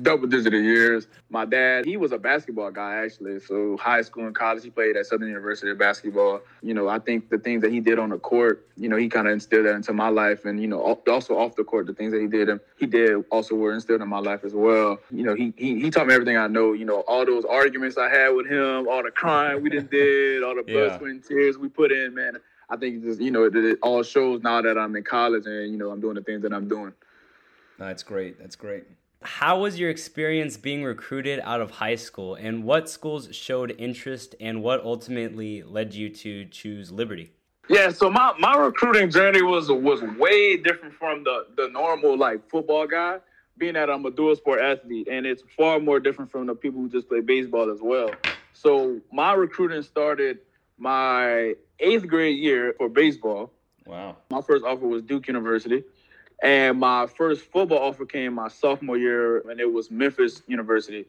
double 0.02 0.26
digit 0.26 0.54
of 0.54 0.64
years. 0.64 1.08
My 1.30 1.44
dad, 1.44 1.84
he 1.86 1.98
was 1.98 2.14
a 2.14 2.18
basketball 2.18 2.72
guy, 2.72 3.04
actually. 3.04 3.42
So 3.42 3.76
high 3.76 4.02
school 4.04 4.26
and 4.26 4.34
college, 4.34 4.64
he 4.64 4.70
played 4.70 4.96
at 4.96 5.06
Southern 5.06 5.28
University 5.28 5.70
of 5.70 5.78
basketball. 5.78 6.40
You 6.62 6.74
know, 6.74 6.88
I 6.88 7.00
think 7.00 7.30
the 7.30 7.40
things 7.40 7.62
that 7.64 7.74
he 7.74 7.82
did 7.82 8.00
on 8.00 8.10
the 8.12 8.20
court, 8.20 8.66
you 8.78 8.88
know, 8.88 8.96
he 8.96 9.10
kind 9.10 9.28
of 9.28 9.34
instilled 9.34 9.66
that 9.66 9.76
into 9.76 9.92
my 9.92 10.08
life. 10.08 10.46
And, 10.46 10.62
you 10.62 10.68
know, 10.70 10.80
also 10.82 11.38
off 11.38 11.58
the 11.58 11.66
court, 11.66 11.88
the 11.88 11.94
things 11.94 12.14
that 12.14 12.22
he 12.22 12.28
did, 12.28 12.48
he 12.80 12.86
did 12.86 13.26
also 13.32 13.56
were 13.56 13.74
instilled 13.74 14.02
in 14.02 14.08
my 14.08 14.20
life 14.20 14.46
as 14.46 14.54
well. 14.54 15.00
You 15.12 15.24
know, 15.24 15.36
he, 15.36 15.54
he, 15.58 15.82
he 15.82 15.90
taught 15.90 16.08
me 16.08 16.14
everything 16.14 16.38
I 16.38 16.48
know. 16.48 16.72
You 16.72 16.86
know, 16.86 17.02
all 17.02 17.26
those 17.26 17.44
arguments 17.44 17.98
I 17.98 18.08
had 18.08 18.30
with 18.30 18.48
him, 18.48 18.88
all 18.88 19.04
the 19.04 19.12
crying 19.12 19.62
we 19.62 19.70
did, 19.92 20.42
all 20.42 20.56
the 20.56 20.64
blood, 20.64 20.74
Yeah. 20.74 20.98
sweat, 21.00 21.12
and 21.12 21.22
tears 21.22 21.58
we 21.58 21.68
put 21.68 21.92
in, 21.92 22.14
man. 22.16 22.38
I 22.72 22.78
think 22.78 23.04
it 23.04 23.04
just 23.04 23.20
you 23.20 23.32
know 23.32 23.44
it, 23.44 23.56
it 23.56 23.80
all 23.84 24.02
shows 24.02 24.42
now 24.42 24.62
that 24.62 24.78
I'm 24.78 24.96
in 24.96 25.04
college 25.04 25.46
and 25.46 25.72
you 25.72 25.78
know 25.78 25.92
I'm 25.92 26.00
doing 26.00 26.16
the 26.16 26.22
things 26.22 26.42
that 26.44 26.54
I'm 26.54 26.70
doing. 26.70 26.94
That's 27.78 28.02
great. 28.02 28.40
That's 28.40 28.56
great. 28.56 28.86
How 29.24 29.60
was 29.60 29.78
your 29.78 29.90
experience 29.90 30.58
being 30.58 30.84
recruited 30.84 31.42
out 31.44 31.62
of 31.62 31.70
high 31.70 31.96
school, 31.96 32.36
and 32.36 32.64
what 32.64 32.90
schools 32.90 33.28
showed 33.36 33.76
interest, 33.78 34.34
and 34.40 34.64
what 34.64 34.84
ultimately 34.84 35.62
led 35.62 35.94
you 35.94 36.10
to 36.10 36.46
choose 36.46 36.92
Liberty? 36.92 37.32
Yeah, 37.70 37.92
so 37.92 38.10
my, 38.10 38.34
my 38.40 38.56
recruiting 38.58 39.12
journey 39.12 39.42
was 39.42 39.70
was 39.70 40.02
way 40.02 40.58
different 40.58 40.96
from 40.96 41.24
the 41.24 41.48
the 41.58 41.68
normal 41.70 42.18
like 42.18 42.50
football 42.50 42.88
guy. 42.88 43.20
Being 43.58 43.74
that 43.74 43.90
I'm 43.90 44.06
a 44.06 44.12
dual 44.12 44.36
sport 44.36 44.62
athlete, 44.62 45.08
and 45.12 45.26
it's 45.26 45.44
far 45.58 45.80
more 45.80 46.00
different 46.00 46.32
from 46.32 46.48
the 46.48 46.56
people 46.56 46.82
who 46.82 46.90
just 46.90 47.10
play 47.10 47.20
baseball 47.20 47.70
as 47.70 47.80
well. 47.82 48.12
So 48.54 49.02
my 49.12 49.34
recruiting 49.34 49.84
started 49.84 50.40
my 50.82 51.54
eighth 51.80 52.08
grade 52.08 52.40
year 52.40 52.74
for 52.76 52.90
baseball. 52.90 53.52
Wow. 53.86 54.18
My 54.32 54.42
first 54.42 54.66
offer 54.66 54.88
was 54.88 55.04
Duke 55.04 55.28
University. 55.28 55.84
And 56.42 56.80
my 56.80 57.06
first 57.06 57.44
football 57.44 57.78
offer 57.78 58.04
came 58.08 58.34
my 58.34 58.48
sophomore 58.48 58.98
year, 58.98 59.48
and 59.48 59.60
it 59.60 59.72
was 59.72 59.92
Memphis 59.92 60.42
University. 60.48 61.06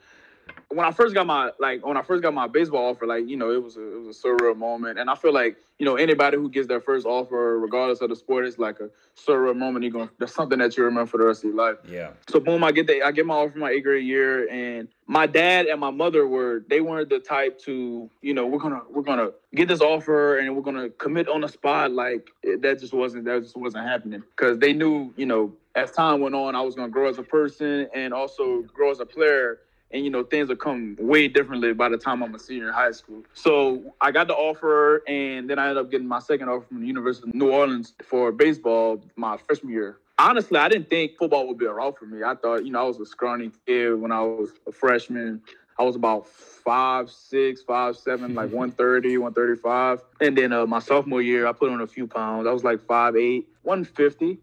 When 0.69 0.87
I 0.87 0.91
first 0.91 1.15
got 1.15 1.27
my 1.27 1.51
like 1.59 1.85
when 1.85 1.97
I 1.97 2.03
first 2.03 2.23
got 2.23 2.35
my 2.35 2.47
baseball 2.47 2.91
offer, 2.91 3.07
like 3.07 3.29
you 3.29 3.37
know, 3.37 3.51
it 3.51 3.63
was 3.63 3.77
a 3.77 3.95
it 3.95 4.01
was 4.03 4.17
a 4.17 4.27
surreal 4.27 4.57
moment, 4.57 4.99
and 4.99 5.11
I 5.11 5.15
feel 5.15 5.33
like 5.33 5.57
you 5.79 5.85
know 5.85 5.97
anybody 5.97 6.37
who 6.37 6.49
gets 6.49 6.67
their 6.67 6.81
first 6.81 7.07
offer, 7.07 7.59
regardless 7.59 8.01
of 8.01 8.09
the 8.09 8.17
sport, 8.17 8.47
it's 8.47 8.59
like 8.59 8.81
a 8.81 8.89
surreal 9.17 9.57
moment. 9.57 9.85
You're 9.85 9.93
going 9.93 10.11
that's 10.19 10.35
something 10.35 10.59
that 10.59 10.77
you 10.77 10.85
remember 10.85 11.11
for 11.11 11.19
the 11.19 11.27
rest 11.27 11.45
of 11.45 11.51
your 11.51 11.57
life. 11.57 11.77
Yeah. 11.89 12.11
So 12.29 12.41
boom, 12.41 12.65
I 12.65 12.73
get 12.73 12.87
the 12.87 13.03
I 13.03 13.13
get 13.13 13.27
my 13.27 13.35
offer 13.35 13.59
my 13.59 13.71
eighth 13.71 13.85
grade 13.85 14.07
year, 14.07 14.49
and 14.49 14.89
my 15.07 15.27
dad 15.27 15.67
and 15.67 15.79
my 15.81 15.91
mother 15.91 16.27
were 16.27 16.65
they 16.69 16.81
weren't 16.81 17.11
the 17.11 17.19
type 17.19 17.59
to 17.61 18.09
you 18.23 18.35
know 18.35 18.47
we're 18.47 18.59
gonna 18.59 18.81
we're 18.91 19.03
gonna 19.03 19.31
get 19.55 19.69
this 19.69 19.81
offer 19.81 20.39
and 20.39 20.57
we're 20.57 20.63
gonna 20.63 20.89
commit 20.91 21.29
on 21.29 21.43
the 21.43 21.49
spot 21.49 21.93
like 21.93 22.31
it, 22.43 22.63
that 22.63 22.81
just 22.81 22.95
wasn't 22.95 23.25
that 23.25 23.43
just 23.43 23.57
wasn't 23.57 23.85
happening 23.87 24.23
because 24.35 24.59
they 24.59 24.73
knew 24.73 25.13
you 25.17 25.27
know 25.27 25.53
as 25.75 25.91
time 25.91 26.21
went 26.21 26.35
on 26.35 26.55
I 26.55 26.63
was 26.63 26.75
gonna 26.75 26.89
grow 26.89 27.09
as 27.09 27.19
a 27.19 27.23
person 27.23 27.89
and 27.95 28.15
also 28.15 28.63
grow 28.63 28.91
as 28.91 29.01
a 29.01 29.07
player 29.07 29.59
and 29.93 30.05
you 30.05 30.11
know 30.11 30.23
things 30.23 30.49
will 30.49 30.57
come 30.57 30.97
way 30.99 31.29
differently 31.29 31.73
by 31.73 31.89
the 31.89 31.99
time 31.99 32.23
I'm 32.23 32.35
a 32.35 32.39
senior 32.39 32.69
in 32.69 32.75
high 32.75 32.93
school. 32.93 33.23
So 33.35 33.95
I 34.01 34.11
got 34.11 34.27
the 34.27 34.35
offer, 34.35 35.03
and 35.07 35.49
then 35.49 35.59
I 35.59 35.69
ended 35.69 35.79
up 35.79 35.91
getting 35.91 36.09
my 36.09 36.19
second 36.19 36.49
offer 36.49 36.67
from 36.67 36.81
the 36.81 36.87
University 36.87 37.29
of 37.29 37.35
New 37.35 37.51
Orleans 37.51 37.95
for 38.03 38.33
baseball 38.33 39.03
my 39.17 39.37
freshman 39.37 39.73
year. 39.73 39.99
Honestly, 40.19 40.59
I 40.59 40.69
didn't 40.69 40.89
think 40.91 41.17
football 41.19 41.49
would 41.49 41.59
be 41.59 41.65
a 41.67 41.73
route 41.73 41.99
for 41.99 42.07
me. 42.07 42.23
I 42.23 42.35
thought, 42.35 42.65
you 42.65 42.71
know, 42.71 42.81
I 42.81 42.85
was 42.85 43.01
a 43.01 43.07
scrawny 43.07 43.51
kid 43.67 43.95
when 43.95 44.13
I 44.13 44.21
was 44.21 44.51
a 44.67 44.73
freshman. 44.73 45.43
I 45.79 45.85
was 45.85 45.97
about 45.97 46.29
five, 46.29 47.11
six, 47.11 47.63
five, 47.63 47.97
seven, 47.97 48.35
like 48.35 48.51
130, 48.53 49.19
135. 49.19 50.03
And 50.21 50.37
then 50.37 50.53
uh, 50.53 50.67
my 50.67 50.79
sophomore 50.79 51.23
year, 51.23 51.47
I 51.47 51.53
put 51.53 51.71
on 51.71 51.81
a 51.81 51.87
few 51.87 52.07
pounds. 52.07 52.47
I 52.47 52.53
was 52.53 52.63
like 52.63 52.81
five, 52.81 53.17
eight, 53.17 53.49
150. 53.63 54.39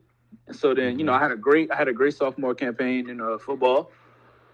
And 0.48 0.56
so 0.56 0.74
then, 0.74 0.98
you 0.98 1.06
know, 1.06 1.14
I 1.14 1.20
had 1.20 1.32
a 1.32 1.38
great, 1.38 1.72
I 1.72 1.76
had 1.76 1.88
a 1.88 1.94
great 1.94 2.16
sophomore 2.16 2.56
campaign 2.56 3.10
in 3.10 3.22
uh, 3.22 3.38
football. 3.38 3.92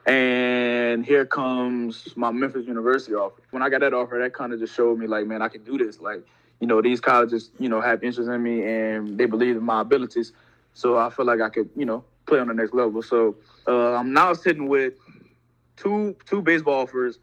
And 0.06 1.06
here 1.06 1.26
comes 1.26 2.10
my 2.16 2.32
Memphis 2.32 2.68
University 2.68 3.16
offer. 3.16 3.42
When 3.50 3.64
I 3.64 3.70
got 3.70 3.82
that 3.82 3.94
offer, 3.94 4.20
that 4.22 4.34
kind 4.34 4.54
of 4.54 4.60
just 4.60 4.76
showed 4.76 5.00
me 5.00 5.08
like, 5.08 5.26
man, 5.26 5.42
I 5.42 5.48
can 5.48 5.64
do 5.64 5.78
this. 5.78 6.00
Like, 6.00 6.24
you 6.60 6.68
know, 6.68 6.82
these 6.82 7.02
colleges, 7.02 7.50
you 7.60 7.70
know, 7.70 7.82
have 7.82 8.04
interest 8.04 8.30
in 8.30 8.44
me 8.44 8.64
and 8.64 9.18
they 9.18 9.26
believe 9.26 9.58
in 9.58 9.64
my 9.64 9.82
abilities. 9.82 10.32
So 10.74 10.98
I 10.98 11.10
feel 11.10 11.26
like 11.26 11.42
I 11.42 11.50
could, 11.50 11.70
you 11.76 11.86
know, 11.86 12.04
play 12.28 12.40
on 12.40 12.48
the 12.48 12.54
next 12.54 12.74
level. 12.74 13.02
So 13.02 13.36
uh, 13.68 13.96
I'm 13.96 14.14
now 14.14 14.34
sitting 14.34 14.68
with 14.68 14.94
two 15.76 16.16
two 16.26 16.42
baseball 16.42 16.82
offers 16.82 17.20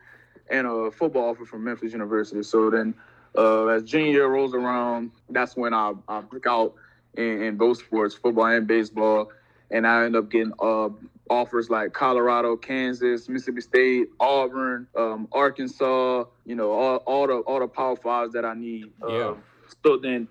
and 0.51 0.67
a 0.67 0.91
football 0.91 1.31
offer 1.31 1.45
from 1.45 1.65
Memphis 1.65 1.93
University. 1.93 2.43
So 2.43 2.69
then, 2.71 2.95
uh, 3.37 3.67
as 3.67 3.85
junior 3.85 4.11
year 4.11 4.27
rolls 4.27 4.55
around, 4.55 5.13
that's 5.31 5.57
when 5.57 5.73
I, 5.73 5.93
I 6.09 6.21
break 6.21 6.47
out 6.47 6.75
in, 7.15 7.43
in 7.43 7.57
both 7.57 7.79
sports, 7.79 8.15
football 8.15 8.47
and 8.47 8.67
baseball, 8.67 9.31
and 9.73 9.87
I 9.87 10.05
end 10.05 10.15
up 10.15 10.31
getting 10.31 10.53
uh, 10.61 10.91
offers 11.29 11.71
like 11.71 11.93
Colorado, 11.93 12.57
Kansas, 12.57 13.29
Mississippi 13.29 13.63
State, 13.63 14.09
Auburn, 14.21 14.87
um, 14.97 15.27
Arkansas. 15.33 16.25
You 16.45 16.55
know, 16.55 16.71
all, 16.71 16.97
all 16.99 17.27
the 17.27 17.39
all 17.39 17.59
the 17.59 17.69
Power 17.69 17.97
Fives 17.97 18.35
that 18.35 18.45
I 18.45 18.55
need. 18.55 18.93
Yeah. 19.09 19.29
Um, 19.29 19.43
so 19.85 19.97
then, 19.97 20.29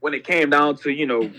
when 0.00 0.14
it 0.14 0.24
came 0.24 0.50
down 0.50 0.76
to 0.78 0.90
you 0.90 1.06
know 1.06 1.30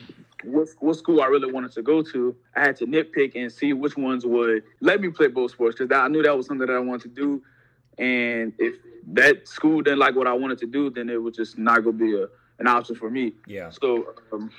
what, 0.43 0.69
what 0.79 0.95
school 0.95 1.21
I 1.21 1.25
really 1.25 1.51
wanted 1.51 1.71
to 1.73 1.81
go 1.81 2.01
to, 2.03 2.35
I 2.55 2.61
had 2.61 2.77
to 2.77 2.85
nitpick 2.85 3.33
and 3.35 3.51
see 3.51 3.73
which 3.73 3.97
ones 3.97 4.25
would 4.25 4.63
let 4.79 5.01
me 5.01 5.09
play 5.09 5.27
both 5.27 5.51
sports 5.51 5.77
because 5.77 5.95
I 5.95 6.07
knew 6.07 6.21
that 6.23 6.37
was 6.37 6.45
something 6.45 6.67
that 6.67 6.73
I 6.73 6.79
wanted 6.79 7.15
to 7.15 7.21
do. 7.21 7.43
And 7.97 8.53
if 8.59 8.75
that 9.13 9.47
school 9.47 9.81
didn't 9.81 9.99
like 9.99 10.15
what 10.15 10.27
I 10.27 10.33
wanted 10.33 10.59
to 10.59 10.67
do, 10.67 10.91
then 10.91 11.09
it 11.09 11.21
was 11.21 11.35
just 11.35 11.57
not 11.57 11.83
gonna 11.83 11.97
be 11.97 12.15
a, 12.15 12.27
an 12.59 12.67
option 12.67 12.95
for 12.95 13.09
me. 13.09 13.33
Yeah. 13.45 13.69
So 13.69 14.13
um, 14.31 14.51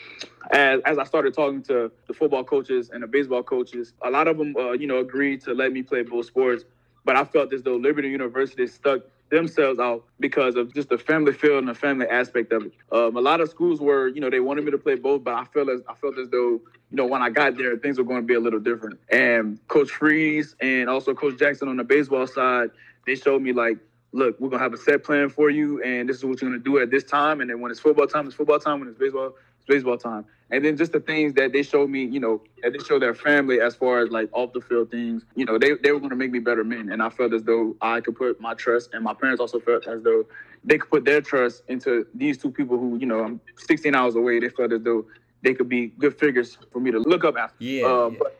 as, 0.50 0.80
as 0.84 0.98
I 0.98 1.04
started 1.04 1.34
talking 1.34 1.62
to 1.64 1.90
the 2.06 2.14
football 2.14 2.44
coaches 2.44 2.90
and 2.92 3.02
the 3.02 3.06
baseball 3.06 3.42
coaches, 3.42 3.92
a 4.02 4.10
lot 4.10 4.28
of 4.28 4.38
them, 4.38 4.54
uh, 4.56 4.72
you 4.72 4.86
know, 4.86 4.98
agreed 4.98 5.40
to 5.42 5.54
let 5.54 5.72
me 5.72 5.82
play 5.82 6.02
both 6.02 6.26
sports. 6.26 6.64
But 7.04 7.16
I 7.16 7.24
felt 7.24 7.52
as 7.52 7.62
though 7.62 7.76
Liberty 7.76 8.08
University 8.08 8.66
stuck 8.66 9.00
themselves 9.30 9.78
out 9.78 10.04
because 10.20 10.56
of 10.56 10.72
just 10.74 10.88
the 10.88 10.98
family 10.98 11.32
feel 11.32 11.58
and 11.58 11.68
the 11.68 11.74
family 11.74 12.06
aspect 12.06 12.52
of 12.52 12.66
it. 12.66 12.72
Um, 12.92 13.16
a 13.16 13.20
lot 13.20 13.40
of 13.40 13.50
schools 13.50 13.80
were, 13.80 14.08
you 14.08 14.20
know, 14.20 14.30
they 14.30 14.40
wanted 14.40 14.64
me 14.64 14.70
to 14.70 14.78
play 14.78 14.94
both, 14.94 15.24
but 15.24 15.34
I 15.34 15.44
felt 15.44 15.68
as 15.68 15.80
I 15.88 15.94
felt 15.94 16.18
as 16.18 16.28
though, 16.28 16.60
you 16.90 16.96
know, 16.96 17.06
when 17.06 17.20
I 17.20 17.30
got 17.30 17.56
there, 17.56 17.76
things 17.76 17.98
were 17.98 18.04
going 18.04 18.20
to 18.20 18.26
be 18.26 18.34
a 18.34 18.40
little 18.40 18.60
different. 18.60 18.98
And 19.10 19.58
Coach 19.68 19.90
Freeze 19.90 20.54
and 20.60 20.88
also 20.88 21.14
Coach 21.14 21.38
Jackson 21.38 21.68
on 21.68 21.76
the 21.76 21.84
baseball 21.84 22.26
side, 22.26 22.70
they 23.06 23.16
showed 23.16 23.42
me 23.42 23.52
like, 23.52 23.78
look, 24.18 24.38
we're 24.40 24.48
gonna 24.48 24.62
have 24.62 24.74
a 24.74 24.78
set 24.78 25.04
plan 25.04 25.30
for 25.30 25.48
you, 25.48 25.82
and 25.82 26.08
this 26.08 26.16
is 26.18 26.24
what 26.24 26.42
you're 26.42 26.50
gonna 26.50 26.62
do 26.62 26.78
at 26.78 26.90
this 26.90 27.04
time. 27.04 27.40
And 27.40 27.48
then 27.48 27.60
when 27.60 27.70
it's 27.70 27.80
football 27.80 28.06
time, 28.06 28.26
it's 28.26 28.34
football 28.34 28.58
time. 28.58 28.80
When 28.80 28.88
it's 28.88 28.98
baseball, 28.98 29.34
it's 29.56 29.66
baseball 29.66 29.96
time. 29.96 30.26
And 30.50 30.64
then 30.64 30.76
just 30.76 30.92
the 30.92 31.00
things 31.00 31.34
that 31.34 31.52
they 31.52 31.62
showed 31.62 31.90
me, 31.90 32.04
you 32.04 32.20
know, 32.20 32.42
that 32.62 32.72
they 32.72 32.78
showed 32.78 33.02
their 33.02 33.14
family 33.14 33.60
as 33.60 33.74
far 33.74 34.00
as 34.00 34.10
like 34.10 34.28
off 34.32 34.52
the 34.52 34.60
field 34.60 34.90
things, 34.90 35.24
you 35.34 35.44
know, 35.44 35.58
they, 35.58 35.74
they 35.82 35.92
were 35.92 36.00
gonna 36.00 36.16
make 36.16 36.30
me 36.32 36.38
better 36.40 36.64
men. 36.64 36.90
And 36.90 37.02
I 37.02 37.10
felt 37.10 37.32
as 37.32 37.42
though 37.44 37.76
I 37.80 38.00
could 38.00 38.16
put 38.16 38.40
my 38.40 38.54
trust, 38.54 38.90
and 38.92 39.04
my 39.04 39.14
parents 39.14 39.40
also 39.40 39.60
felt 39.60 39.86
as 39.86 40.02
though 40.02 40.24
they 40.64 40.78
could 40.78 40.90
put 40.90 41.04
their 41.04 41.20
trust 41.20 41.62
into 41.68 42.06
these 42.14 42.38
two 42.38 42.50
people 42.50 42.78
who, 42.78 42.98
you 42.98 43.06
know, 43.06 43.20
I'm 43.20 43.40
16 43.56 43.94
hours 43.94 44.16
away. 44.16 44.40
They 44.40 44.48
felt 44.48 44.72
as 44.72 44.82
though 44.82 45.06
they 45.42 45.54
could 45.54 45.68
be 45.68 45.88
good 45.98 46.18
figures 46.18 46.58
for 46.72 46.80
me 46.80 46.90
to 46.90 46.98
look 46.98 47.24
up 47.24 47.36
after. 47.36 47.56
Yeah, 47.62 47.86
Uh, 47.86 48.08
yeah. 48.08 48.18
But, 48.18 48.34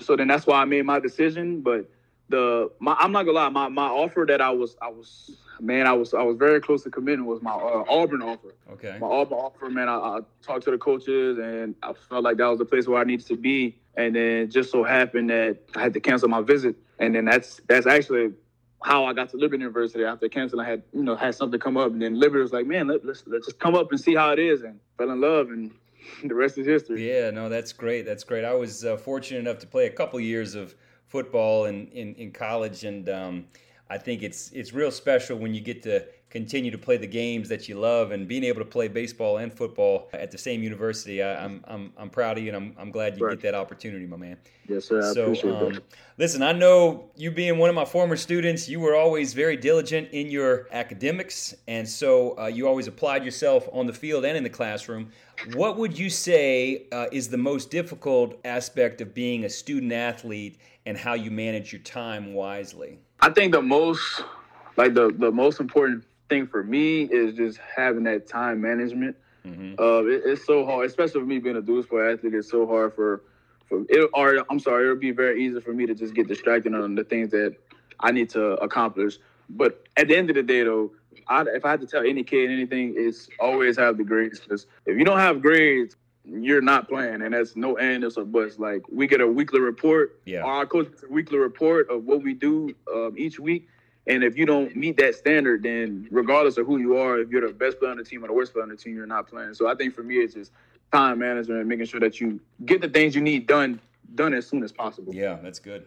so 0.00 0.16
then 0.16 0.28
that's 0.28 0.46
why 0.46 0.62
I 0.62 0.64
made 0.64 0.86
my 0.86 1.00
decision. 1.00 1.60
But 1.60 1.90
the 2.28 2.70
my 2.80 2.94
I'm 2.98 3.12
not 3.12 3.24
gonna 3.24 3.38
lie, 3.38 3.48
my, 3.48 3.68
my 3.68 3.88
offer 3.88 4.24
that 4.28 4.40
I 4.40 4.50
was 4.50 4.76
I 4.82 4.88
was 4.88 5.30
man 5.60 5.86
I 5.86 5.92
was 5.92 6.14
I 6.14 6.22
was 6.22 6.36
very 6.36 6.60
close 6.60 6.82
to 6.84 6.90
committing 6.90 7.24
was 7.26 7.42
my 7.42 7.52
uh, 7.52 7.84
Auburn 7.88 8.22
offer. 8.22 8.54
Okay. 8.72 8.98
My 9.00 9.06
Auburn 9.06 9.38
offer, 9.38 9.70
man. 9.70 9.88
I, 9.88 9.96
I 9.96 10.20
talked 10.42 10.64
to 10.64 10.70
the 10.70 10.78
coaches 10.78 11.38
and 11.38 11.74
I 11.82 11.92
felt 11.92 12.24
like 12.24 12.36
that 12.38 12.46
was 12.46 12.58
the 12.58 12.64
place 12.64 12.86
where 12.86 13.00
I 13.00 13.04
needed 13.04 13.26
to 13.26 13.36
be. 13.36 13.78
And 13.96 14.14
then 14.14 14.50
just 14.50 14.70
so 14.70 14.84
happened 14.84 15.30
that 15.30 15.58
I 15.74 15.82
had 15.82 15.94
to 15.94 16.00
cancel 16.00 16.28
my 16.28 16.40
visit. 16.40 16.76
And 16.98 17.14
then 17.14 17.24
that's 17.24 17.60
that's 17.66 17.86
actually 17.86 18.32
how 18.82 19.04
I 19.06 19.12
got 19.12 19.30
to 19.30 19.36
Liberty 19.36 19.62
University 19.62 20.04
after 20.04 20.28
canceling. 20.28 20.64
I 20.64 20.68
had 20.68 20.82
you 20.92 21.02
know 21.02 21.16
had 21.16 21.34
something 21.34 21.58
come 21.58 21.76
up, 21.76 21.92
and 21.92 22.00
then 22.00 22.18
Liberty 22.18 22.42
was 22.42 22.52
like, 22.52 22.66
man, 22.66 22.88
let, 22.88 23.04
let's 23.04 23.24
let's 23.26 23.46
just 23.46 23.58
come 23.58 23.74
up 23.74 23.90
and 23.90 24.00
see 24.00 24.14
how 24.14 24.32
it 24.32 24.38
is, 24.38 24.62
and 24.62 24.78
fell 24.96 25.10
in 25.10 25.20
love, 25.20 25.48
and 25.48 25.72
the 26.24 26.34
rest 26.34 26.58
is 26.58 26.66
history. 26.66 27.08
Yeah, 27.08 27.30
no, 27.30 27.48
that's 27.48 27.72
great. 27.72 28.06
That's 28.06 28.24
great. 28.24 28.44
I 28.44 28.54
was 28.54 28.84
uh, 28.84 28.96
fortunate 28.96 29.40
enough 29.40 29.58
to 29.58 29.66
play 29.66 29.86
a 29.86 29.90
couple 29.90 30.20
years 30.20 30.54
of 30.54 30.74
football 31.08 31.64
in, 31.66 31.88
in, 31.88 32.14
in 32.14 32.30
college, 32.30 32.84
and 32.84 33.08
um, 33.08 33.46
I 33.90 33.98
think 33.98 34.22
it's 34.22 34.50
it's 34.52 34.72
real 34.72 34.90
special 34.90 35.38
when 35.38 35.54
you 35.54 35.60
get 35.60 35.82
to 35.84 36.04
continue 36.30 36.70
to 36.70 36.78
play 36.78 36.96
the 36.96 37.06
games 37.06 37.48
that 37.48 37.68
you 37.68 37.78
love, 37.78 38.10
and 38.12 38.28
being 38.28 38.44
able 38.44 38.60
to 38.60 38.64
play 38.64 38.88
baseball 38.88 39.38
and 39.38 39.52
football 39.52 40.08
at 40.12 40.30
the 40.30 40.38
same 40.38 40.62
university. 40.62 41.22
I, 41.22 41.44
I'm 41.44 41.64
I'm 41.66 41.92
I'm 41.96 42.10
proud 42.10 42.38
of 42.38 42.44
you, 42.44 42.48
and 42.54 42.56
I'm 42.56 42.76
I'm 42.78 42.90
glad 42.90 43.16
you 43.16 43.24
Right. 43.24 43.30
get 43.30 43.40
that 43.42 43.54
opportunity, 43.54 44.06
my 44.06 44.16
man. 44.16 44.36
Yes, 44.68 44.84
sir. 44.84 44.98
I 44.98 45.12
so, 45.12 45.22
appreciate 45.22 45.58
um, 45.58 45.74
that. 45.74 45.82
listen, 46.18 46.42
I 46.42 46.52
know 46.52 47.10
you 47.16 47.30
being 47.30 47.56
one 47.58 47.70
of 47.70 47.74
my 47.74 47.84
former 47.86 48.16
students, 48.16 48.68
you 48.68 48.80
were 48.80 48.94
always 48.94 49.32
very 49.32 49.56
diligent 49.56 50.10
in 50.12 50.30
your 50.30 50.68
academics, 50.72 51.54
and 51.66 51.88
so 51.88 52.38
uh, 52.38 52.46
you 52.46 52.68
always 52.68 52.86
applied 52.86 53.24
yourself 53.24 53.68
on 53.72 53.86
the 53.86 53.94
field 53.94 54.24
and 54.24 54.36
in 54.36 54.42
the 54.42 54.50
classroom. 54.50 55.10
What 55.40 55.78
would 55.78 55.98
you 55.98 56.10
say 56.10 56.86
uh, 56.92 57.06
is 57.12 57.28
the 57.28 57.38
most 57.38 57.70
difficult 57.70 58.38
aspect 58.44 59.00
of 59.00 59.14
being 59.14 59.44
a 59.44 59.48
student 59.48 59.92
athlete, 59.92 60.58
and 60.84 60.96
how 60.96 61.14
you 61.14 61.30
manage 61.30 61.72
your 61.72 61.82
time 61.82 62.34
wisely? 62.34 62.98
I 63.20 63.30
think 63.30 63.52
the 63.52 63.62
most 63.62 64.22
like 64.76 64.94
the 64.94 65.10
the 65.16 65.30
most 65.32 65.60
important 65.60 66.04
thing 66.28 66.46
for 66.46 66.62
me 66.62 67.02
is 67.02 67.34
just 67.34 67.58
having 67.58 68.04
that 68.04 68.26
time 68.26 68.60
management. 68.60 69.16
Uh, 69.78 70.04
it, 70.04 70.22
it's 70.24 70.46
so 70.46 70.64
hard, 70.64 70.86
especially 70.86 71.20
for 71.20 71.26
me 71.26 71.38
being 71.38 71.56
a 71.56 71.62
dual 71.62 71.82
sport 71.82 72.18
athlete. 72.18 72.34
It's 72.34 72.50
so 72.50 72.66
hard 72.66 72.94
for 72.94 73.22
for 73.66 73.84
it. 73.88 74.10
Or 74.12 74.44
I'm 74.50 74.60
sorry, 74.60 74.84
it'll 74.84 74.96
be 74.96 75.10
very 75.10 75.44
easy 75.44 75.60
for 75.60 75.72
me 75.72 75.86
to 75.86 75.94
just 75.94 76.14
get 76.14 76.28
distracted 76.28 76.74
on 76.74 76.94
the 76.94 77.04
things 77.04 77.30
that 77.30 77.56
I 78.00 78.12
need 78.12 78.30
to 78.30 78.52
accomplish. 78.54 79.18
But 79.48 79.86
at 79.96 80.08
the 80.08 80.16
end 80.16 80.28
of 80.30 80.36
the 80.36 80.42
day, 80.42 80.64
though, 80.64 80.92
I, 81.28 81.42
if 81.42 81.64
I 81.64 81.70
had 81.70 81.80
to 81.80 81.86
tell 81.86 82.02
any 82.02 82.22
kid 82.24 82.50
anything, 82.50 82.94
it's 82.96 83.28
always 83.40 83.76
have 83.78 83.96
the 83.96 84.04
grades. 84.04 84.40
Because 84.40 84.66
if 84.86 84.98
you 84.98 85.04
don't 85.04 85.18
have 85.18 85.40
grades, 85.40 85.96
you're 86.24 86.60
not 86.60 86.88
playing, 86.88 87.22
and 87.22 87.32
that's 87.32 87.56
no 87.56 87.76
and 87.78 88.04
it's 88.04 88.16
a 88.16 88.24
bust. 88.24 88.58
Like 88.58 88.82
we 88.90 89.06
get 89.06 89.20
a 89.20 89.26
weekly 89.26 89.60
report. 89.60 90.20
Yeah. 90.26 90.42
Our 90.42 90.66
coach 90.66 90.90
gets 90.90 91.04
a 91.04 91.08
weekly 91.08 91.38
report 91.38 91.90
of 91.90 92.04
what 92.04 92.22
we 92.22 92.34
do 92.34 92.74
um, 92.92 93.14
each 93.16 93.40
week. 93.40 93.68
And 94.08 94.24
if 94.24 94.38
you 94.38 94.46
don't 94.46 94.74
meet 94.74 94.96
that 94.96 95.14
standard, 95.14 95.62
then 95.62 96.08
regardless 96.10 96.56
of 96.56 96.66
who 96.66 96.78
you 96.78 96.96
are, 96.96 97.18
if 97.20 97.28
you're 97.28 97.46
the 97.46 97.52
best 97.52 97.78
player 97.78 97.90
on 97.90 97.98
the 97.98 98.04
team 98.04 98.24
or 98.24 98.26
the 98.26 98.32
worst 98.32 98.54
player 98.54 98.62
on 98.62 98.70
the 98.70 98.76
team, 98.76 98.96
you're 98.96 99.06
not 99.06 99.28
playing. 99.28 99.52
So 99.54 99.68
I 99.68 99.74
think 99.74 99.94
for 99.94 100.02
me, 100.02 100.16
it's 100.16 100.34
just 100.34 100.50
time 100.90 101.18
management 101.18 101.60
and 101.60 101.68
making 101.68 101.86
sure 101.86 102.00
that 102.00 102.18
you 102.20 102.40
get 102.64 102.80
the 102.80 102.88
things 102.88 103.14
you 103.14 103.20
need 103.20 103.46
done 103.46 103.80
done 104.14 104.32
as 104.32 104.46
soon 104.46 104.64
as 104.64 104.72
possible. 104.72 105.14
Yeah, 105.14 105.38
that's 105.42 105.58
good. 105.58 105.86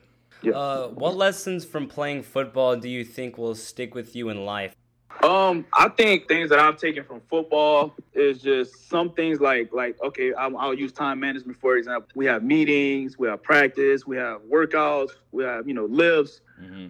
Uh, 0.53 0.87
what 0.87 1.15
lessons 1.15 1.65
from 1.65 1.87
playing 1.87 2.23
football 2.23 2.75
do 2.75 2.89
you 2.89 3.03
think 3.03 3.37
will 3.37 3.55
stick 3.55 3.93
with 3.95 4.15
you 4.15 4.29
in 4.29 4.45
life? 4.45 4.75
Um, 5.23 5.65
I 5.73 5.89
think 5.89 6.27
things 6.27 6.49
that 6.49 6.59
I've 6.59 6.77
taken 6.77 7.03
from 7.03 7.21
football 7.29 7.93
is 8.13 8.41
just 8.41 8.89
some 8.89 9.11
things 9.11 9.39
like 9.39 9.71
like 9.71 10.01
okay, 10.01 10.33
I'll, 10.33 10.57
I'll 10.57 10.73
use 10.73 10.91
time 10.91 11.19
management 11.19 11.59
for 11.59 11.77
example. 11.77 12.09
We 12.15 12.25
have 12.25 12.43
meetings, 12.43 13.19
we 13.19 13.27
have 13.27 13.43
practice, 13.43 14.07
we 14.07 14.17
have 14.17 14.41
workouts, 14.41 15.11
we 15.31 15.43
have 15.43 15.67
you 15.67 15.73
know 15.73 15.85
lives. 15.85 16.41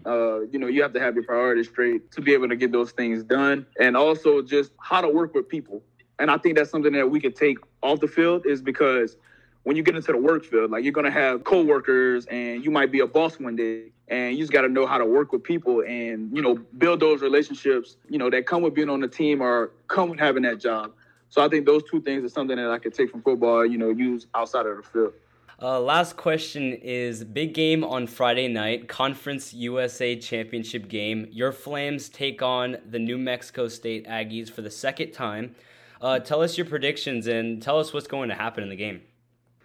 Uh, 0.05 0.41
you 0.51 0.59
know, 0.59 0.67
you 0.67 0.81
have 0.81 0.91
to 0.93 0.99
have 0.99 1.15
your 1.15 1.23
priorities 1.23 1.69
straight 1.69 2.11
to 2.11 2.21
be 2.21 2.33
able 2.33 2.49
to 2.49 2.55
get 2.57 2.71
those 2.71 2.91
things 2.91 3.23
done, 3.23 3.65
and 3.79 3.95
also 3.95 4.41
just 4.41 4.73
how 4.79 4.99
to 4.99 5.07
work 5.07 5.33
with 5.33 5.47
people. 5.47 5.81
And 6.19 6.29
I 6.29 6.37
think 6.37 6.57
that's 6.57 6.69
something 6.69 6.91
that 6.93 7.09
we 7.09 7.19
could 7.19 7.35
take 7.35 7.57
off 7.81 7.99
the 7.99 8.07
field 8.07 8.45
is 8.45 8.61
because 8.61 9.15
when 9.63 9.75
you 9.75 9.83
get 9.83 9.95
into 9.95 10.11
the 10.11 10.17
work 10.17 10.43
field, 10.43 10.71
like 10.71 10.83
you're 10.83 10.93
gonna 10.93 11.11
have 11.11 11.43
coworkers 11.43 12.25
and 12.27 12.63
you 12.63 12.71
might 12.71 12.91
be 12.91 12.99
a 13.01 13.07
boss 13.07 13.39
one 13.39 13.55
day 13.55 13.91
and 14.07 14.35
you 14.35 14.41
just 14.41 14.51
gotta 14.51 14.69
know 14.69 14.85
how 14.85 14.97
to 14.97 15.05
work 15.05 15.31
with 15.31 15.43
people 15.43 15.81
and, 15.81 16.35
you 16.35 16.41
know, 16.41 16.55
build 16.77 16.99
those 16.99 17.21
relationships, 17.21 17.97
you 18.09 18.17
know, 18.17 18.29
that 18.29 18.45
come 18.45 18.61
with 18.61 18.73
being 18.73 18.89
on 18.89 18.99
the 18.99 19.07
team 19.07 19.41
or 19.41 19.71
come 19.87 20.09
with 20.09 20.19
having 20.19 20.43
that 20.43 20.59
job. 20.59 20.91
So 21.29 21.43
I 21.43 21.47
think 21.47 21.65
those 21.65 21.83
two 21.89 22.01
things 22.01 22.25
are 22.25 22.29
something 22.29 22.57
that 22.57 22.69
I 22.69 22.77
could 22.77 22.93
take 22.93 23.09
from 23.09 23.21
football, 23.21 23.65
you 23.65 23.77
know, 23.77 23.89
use 23.89 24.27
outside 24.35 24.65
of 24.65 24.77
the 24.77 24.83
field. 24.83 25.13
Uh, 25.61 25.79
last 25.79 26.17
question 26.17 26.73
is 26.73 27.23
big 27.23 27.53
game 27.53 27.83
on 27.83 28.07
Friday 28.07 28.47
night, 28.47 28.89
Conference 28.89 29.53
USA 29.53 30.15
Championship 30.15 30.89
game. 30.89 31.27
Your 31.31 31.51
Flames 31.51 32.09
take 32.09 32.41
on 32.41 32.77
the 32.89 32.97
New 32.97 33.19
Mexico 33.19 33.67
State 33.67 34.07
Aggies 34.07 34.49
for 34.49 34.63
the 34.63 34.71
second 34.71 35.11
time. 35.11 35.55
Uh, 36.01 36.17
tell 36.17 36.41
us 36.41 36.57
your 36.57 36.65
predictions 36.65 37.27
and 37.27 37.61
tell 37.61 37.79
us 37.79 37.93
what's 37.93 38.07
going 38.07 38.29
to 38.29 38.35
happen 38.35 38.63
in 38.63 38.69
the 38.69 38.75
game. 38.75 39.01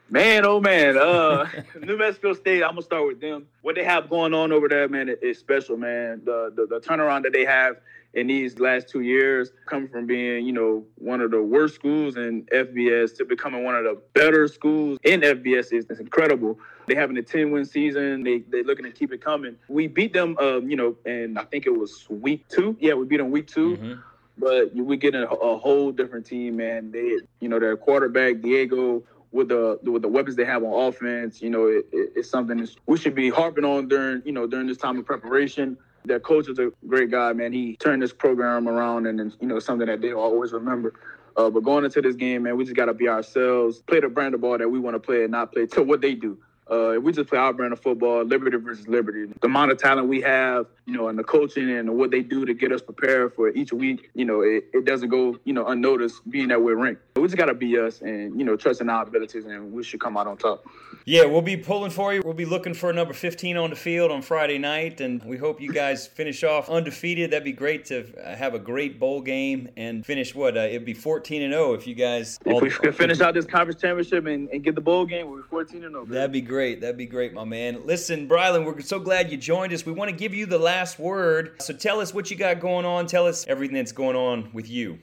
Man, 0.08 0.46
oh 0.46 0.60
man, 0.60 0.96
uh, 0.96 1.48
New 1.82 1.96
Mexico 1.98 2.32
State. 2.32 2.62
I'm 2.62 2.70
gonna 2.70 2.82
start 2.82 3.06
with 3.06 3.20
them. 3.20 3.46
What 3.62 3.74
they 3.74 3.82
have 3.84 4.08
going 4.08 4.34
on 4.34 4.52
over 4.52 4.68
there, 4.68 4.88
man, 4.88 5.14
is 5.20 5.38
special, 5.38 5.76
man. 5.76 6.22
The, 6.24 6.52
the 6.54 6.66
the 6.66 6.80
turnaround 6.80 7.24
that 7.24 7.32
they 7.32 7.44
have 7.44 7.76
in 8.14 8.28
these 8.28 8.58
last 8.60 8.88
two 8.88 9.00
years, 9.00 9.52
coming 9.66 9.88
from 9.88 10.06
being, 10.06 10.46
you 10.46 10.52
know, 10.52 10.84
one 10.96 11.20
of 11.20 11.32
the 11.32 11.42
worst 11.42 11.74
schools 11.74 12.16
in 12.16 12.44
FBS 12.44 13.14
to 13.16 13.24
becoming 13.24 13.62
one 13.64 13.74
of 13.74 13.84
the 13.84 14.00
better 14.14 14.48
schools 14.48 14.98
in 15.02 15.20
FBS 15.20 15.72
is, 15.72 15.84
is 15.90 16.00
incredible. 16.00 16.58
They 16.86 16.94
having 16.94 17.18
a 17.18 17.22
10 17.22 17.50
win 17.50 17.64
season. 17.64 18.22
They 18.22 18.38
they 18.38 18.62
looking 18.62 18.84
to 18.84 18.92
keep 18.92 19.12
it 19.12 19.20
coming. 19.20 19.56
We 19.68 19.88
beat 19.88 20.12
them, 20.12 20.38
um, 20.38 20.70
you 20.70 20.76
know, 20.76 20.96
and 21.04 21.36
I 21.36 21.44
think 21.44 21.66
it 21.66 21.76
was 21.76 22.06
week 22.08 22.46
two. 22.48 22.76
Yeah, 22.78 22.94
we 22.94 23.06
beat 23.06 23.16
them 23.18 23.32
week 23.32 23.48
2 23.48 23.76
Mhm. 23.76 24.02
But 24.38 24.74
we 24.74 24.98
get 24.98 25.14
a, 25.14 25.26
a 25.30 25.56
whole 25.56 25.90
different 25.92 26.26
team, 26.26 26.56
man. 26.58 26.90
They, 26.90 27.18
you 27.40 27.48
know, 27.48 27.58
their 27.58 27.74
quarterback 27.74 28.42
Diego 28.42 29.02
with 29.36 29.48
the 29.48 29.78
with 29.82 30.02
the 30.02 30.08
weapons 30.08 30.34
they 30.34 30.44
have 30.44 30.64
on 30.64 30.88
offense, 30.88 31.40
you 31.42 31.50
know, 31.50 31.66
it, 31.66 31.86
it, 31.92 32.12
it's 32.16 32.30
something 32.30 32.66
we 32.86 32.96
should 32.96 33.14
be 33.14 33.28
harping 33.28 33.64
on 33.64 33.86
during 33.86 34.22
you 34.24 34.32
know 34.32 34.46
during 34.46 34.66
this 34.66 34.78
time 34.78 34.98
of 34.98 35.04
preparation. 35.04 35.76
Their 36.04 36.20
coach 36.20 36.48
is 36.48 36.58
a 36.58 36.70
great 36.88 37.10
guy, 37.10 37.32
man. 37.32 37.52
He 37.52 37.76
turned 37.76 38.00
this 38.00 38.12
program 38.12 38.68
around, 38.68 39.06
and 39.06 39.36
you 39.40 39.46
know 39.46 39.58
something 39.58 39.86
that 39.86 40.00
they'll 40.00 40.18
always 40.18 40.52
remember. 40.52 40.94
Uh, 41.36 41.50
but 41.50 41.60
going 41.60 41.84
into 41.84 42.00
this 42.00 42.16
game, 42.16 42.44
man, 42.44 42.56
we 42.56 42.64
just 42.64 42.76
got 42.76 42.86
to 42.86 42.94
be 42.94 43.08
ourselves, 43.08 43.82
play 43.82 44.00
the 44.00 44.08
brand 44.08 44.34
of 44.34 44.40
ball 44.40 44.56
that 44.56 44.68
we 44.68 44.78
want 44.78 44.94
to 44.94 45.00
play, 45.00 45.22
and 45.22 45.32
not 45.32 45.52
play 45.52 45.66
to 45.66 45.82
what 45.82 46.00
they 46.00 46.14
do. 46.14 46.38
Uh, 46.68 46.90
if 46.90 47.02
we 47.02 47.12
just 47.12 47.28
play 47.28 47.38
our 47.38 47.52
brand 47.52 47.72
of 47.72 47.80
football, 47.80 48.24
Liberty 48.24 48.56
versus 48.56 48.88
Liberty, 48.88 49.26
the 49.26 49.46
amount 49.46 49.70
of 49.70 49.78
talent 49.78 50.08
we 50.08 50.20
have, 50.20 50.66
you 50.84 50.94
know, 50.94 51.08
and 51.08 51.16
the 51.16 51.22
coaching 51.22 51.70
and 51.70 51.96
what 51.96 52.10
they 52.10 52.22
do 52.22 52.44
to 52.44 52.54
get 52.54 52.72
us 52.72 52.82
prepared 52.82 53.34
for 53.34 53.50
each 53.50 53.72
week, 53.72 54.10
you 54.14 54.24
know, 54.24 54.40
it, 54.40 54.64
it 54.72 54.84
doesn't 54.84 55.08
go, 55.08 55.38
you 55.44 55.52
know, 55.52 55.66
unnoticed 55.66 56.28
being 56.28 56.48
that 56.48 56.60
we're 56.60 56.74
ranked. 56.74 57.02
We 57.14 57.22
just 57.22 57.36
got 57.36 57.46
to 57.46 57.54
be 57.54 57.78
us 57.78 58.00
and, 58.02 58.36
you 58.38 58.44
know, 58.44 58.56
trusting 58.56 58.88
our 58.88 59.04
abilities, 59.04 59.44
and 59.44 59.72
we 59.72 59.84
should 59.84 60.00
come 60.00 60.16
out 60.16 60.26
on 60.26 60.38
top. 60.38 60.64
Yeah, 61.04 61.24
we'll 61.24 61.40
be 61.40 61.56
pulling 61.56 61.92
for 61.92 62.12
you. 62.12 62.20
We'll 62.24 62.34
be 62.34 62.44
looking 62.44 62.74
for 62.74 62.92
number 62.92 63.14
15 63.14 63.56
on 63.56 63.70
the 63.70 63.76
field 63.76 64.10
on 64.10 64.22
Friday 64.22 64.58
night, 64.58 65.00
and 65.00 65.22
we 65.22 65.36
hope 65.36 65.60
you 65.60 65.72
guys 65.72 66.04
finish 66.04 66.42
off 66.42 66.68
undefeated. 66.68 67.30
That'd 67.30 67.44
be 67.44 67.52
great 67.52 67.84
to 67.86 68.06
have 68.24 68.54
a 68.54 68.58
great 68.58 68.98
bowl 68.98 69.20
game 69.20 69.68
and 69.76 70.04
finish 70.04 70.34
what? 70.34 70.56
Uh, 70.56 70.62
it'd 70.62 70.84
be 70.84 70.94
14 70.94 71.42
and 71.42 71.52
0 71.52 71.74
if 71.74 71.86
you 71.86 71.94
guys. 71.94 72.40
If 72.44 72.60
we 72.60 72.70
could 72.70 72.96
finish 72.96 73.20
out 73.20 73.34
this 73.34 73.44
conference 73.44 73.80
championship 73.80 74.26
and, 74.26 74.48
and 74.48 74.64
get 74.64 74.74
the 74.74 74.80
bowl 74.80 75.06
game, 75.06 75.30
we're 75.30 75.44
14 75.44 75.84
and 75.84 75.92
0. 75.92 76.06
That'd 76.06 76.32
be 76.32 76.40
great. 76.40 76.55
That'd 76.80 76.96
be 76.96 77.06
great, 77.06 77.32
my 77.32 77.44
man. 77.44 77.86
Listen, 77.86 78.28
Brylan, 78.28 78.64
we're 78.64 78.80
so 78.80 78.98
glad 78.98 79.30
you 79.30 79.36
joined 79.36 79.72
us. 79.72 79.84
We 79.84 79.92
want 79.92 80.10
to 80.10 80.16
give 80.16 80.34
you 80.34 80.46
the 80.46 80.58
last 80.58 80.98
word. 80.98 81.60
So 81.62 81.74
tell 81.74 82.00
us 82.00 82.14
what 82.14 82.30
you 82.30 82.36
got 82.36 82.60
going 82.60 82.84
on. 82.86 83.06
Tell 83.06 83.26
us 83.26 83.46
everything 83.46 83.76
that's 83.76 83.92
going 83.92 84.16
on 84.16 84.50
with 84.52 84.68
you. 84.68 84.98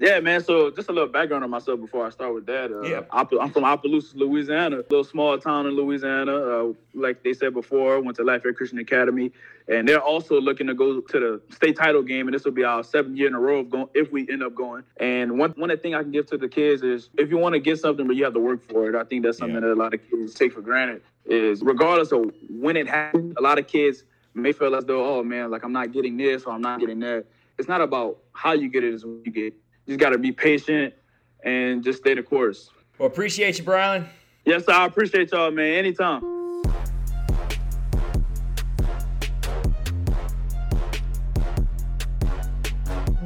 Yeah, 0.00 0.20
man. 0.20 0.44
So 0.44 0.70
just 0.70 0.88
a 0.88 0.92
little 0.92 1.08
background 1.08 1.42
on 1.42 1.50
myself 1.50 1.80
before 1.80 2.06
I 2.06 2.10
start 2.10 2.32
with 2.32 2.46
that. 2.46 2.70
Uh, 2.70 2.82
Yeah. 2.82 3.02
I'm 3.10 3.50
from 3.50 3.64
Opelousas, 3.64 4.14
Louisiana, 4.14 4.76
a 4.76 4.84
little 4.90 5.02
small 5.02 5.36
town 5.38 5.66
in 5.66 5.74
Louisiana. 5.74 6.36
Uh, 6.36 6.72
like 6.94 7.24
they 7.24 7.32
said 7.32 7.52
before, 7.52 8.00
went 8.00 8.16
to 8.18 8.22
Lafayette 8.22 8.56
Christian 8.56 8.78
Academy, 8.78 9.32
and 9.66 9.88
they're 9.88 10.00
also 10.00 10.40
looking 10.40 10.68
to 10.68 10.74
go 10.74 11.00
to 11.00 11.18
the 11.48 11.54
state 11.54 11.76
title 11.76 12.02
game, 12.02 12.28
and 12.28 12.34
this 12.34 12.44
will 12.44 12.52
be 12.52 12.62
our 12.62 12.84
seventh 12.84 13.16
year 13.18 13.26
in 13.26 13.34
a 13.34 13.40
row 13.40 13.58
of 13.60 13.70
going 13.70 13.88
if 13.94 14.12
we 14.12 14.28
end 14.30 14.42
up 14.44 14.54
going. 14.54 14.84
And 14.98 15.36
one 15.36 15.50
one 15.56 15.76
thing 15.78 15.96
I 15.96 16.02
can 16.02 16.12
give 16.12 16.26
to 16.26 16.38
the 16.38 16.48
kids 16.48 16.82
is 16.82 17.10
if 17.18 17.28
you 17.28 17.38
want 17.38 17.54
to 17.54 17.60
get 17.60 17.80
something, 17.80 18.06
but 18.06 18.14
you 18.14 18.22
have 18.24 18.34
to 18.34 18.40
work 18.40 18.62
for 18.70 18.88
it. 18.88 18.94
I 18.94 19.02
think 19.02 19.24
that's 19.24 19.38
something 19.38 19.54
Yeah. 19.56 19.60
that 19.62 19.72
a 19.72 19.74
lot 19.74 19.94
of 19.94 20.00
kids 20.08 20.32
take 20.34 20.52
for 20.52 20.60
granted. 20.60 21.02
Is 21.26 21.60
regardless 21.62 22.12
of 22.12 22.32
when 22.48 22.76
it 22.76 22.86
happens, 22.88 23.34
a 23.36 23.42
lot 23.42 23.58
of 23.58 23.66
kids 23.66 24.04
may 24.32 24.52
feel 24.52 24.74
as 24.76 24.84
though, 24.84 25.18
oh 25.18 25.24
man, 25.24 25.50
like 25.50 25.64
I'm 25.64 25.72
not 25.72 25.90
getting 25.92 26.16
this 26.16 26.44
or 26.44 26.52
I'm 26.52 26.62
not 26.62 26.78
getting 26.78 27.00
that. 27.00 27.24
It's 27.58 27.68
not 27.68 27.80
about 27.80 28.18
how 28.32 28.52
you 28.52 28.68
get 28.68 28.84
it; 28.84 28.94
it's 28.94 29.04
what 29.04 29.26
you 29.26 29.32
get. 29.32 29.52
You 29.52 29.52
just 29.88 29.98
got 29.98 30.10
to 30.10 30.18
be 30.18 30.30
patient 30.30 30.94
and 31.42 31.82
just 31.82 32.00
stay 32.00 32.14
the 32.14 32.22
course. 32.22 32.70
Well, 32.98 33.08
appreciate 33.08 33.58
you, 33.58 33.64
Brian. 33.64 34.06
Yes, 34.44 34.66
sir, 34.66 34.72
I 34.72 34.84
appreciate 34.84 35.32
y'all, 35.32 35.50
man. 35.50 35.72
Anytime. 35.72 36.22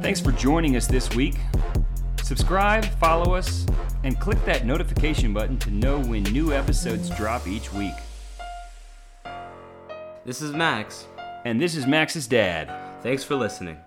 Thanks 0.01 0.19
for 0.19 0.31
joining 0.33 0.75
us 0.75 0.87
this 0.87 1.13
week. 1.15 1.35
Subscribe, 2.23 2.85
follow 2.85 3.35
us, 3.35 3.65
and 4.03 4.19
click 4.19 4.43
that 4.45 4.65
notification 4.65 5.33
button 5.33 5.57
to 5.59 5.71
know 5.71 5.99
when 5.99 6.23
new 6.23 6.53
episodes 6.53 7.09
drop 7.11 7.47
each 7.47 7.71
week. 7.73 7.93
This 10.25 10.41
is 10.41 10.53
Max. 10.53 11.07
And 11.45 11.59
this 11.59 11.75
is 11.75 11.85
Max's 11.85 12.27
dad. 12.27 13.01
Thanks 13.01 13.23
for 13.23 13.35
listening. 13.35 13.77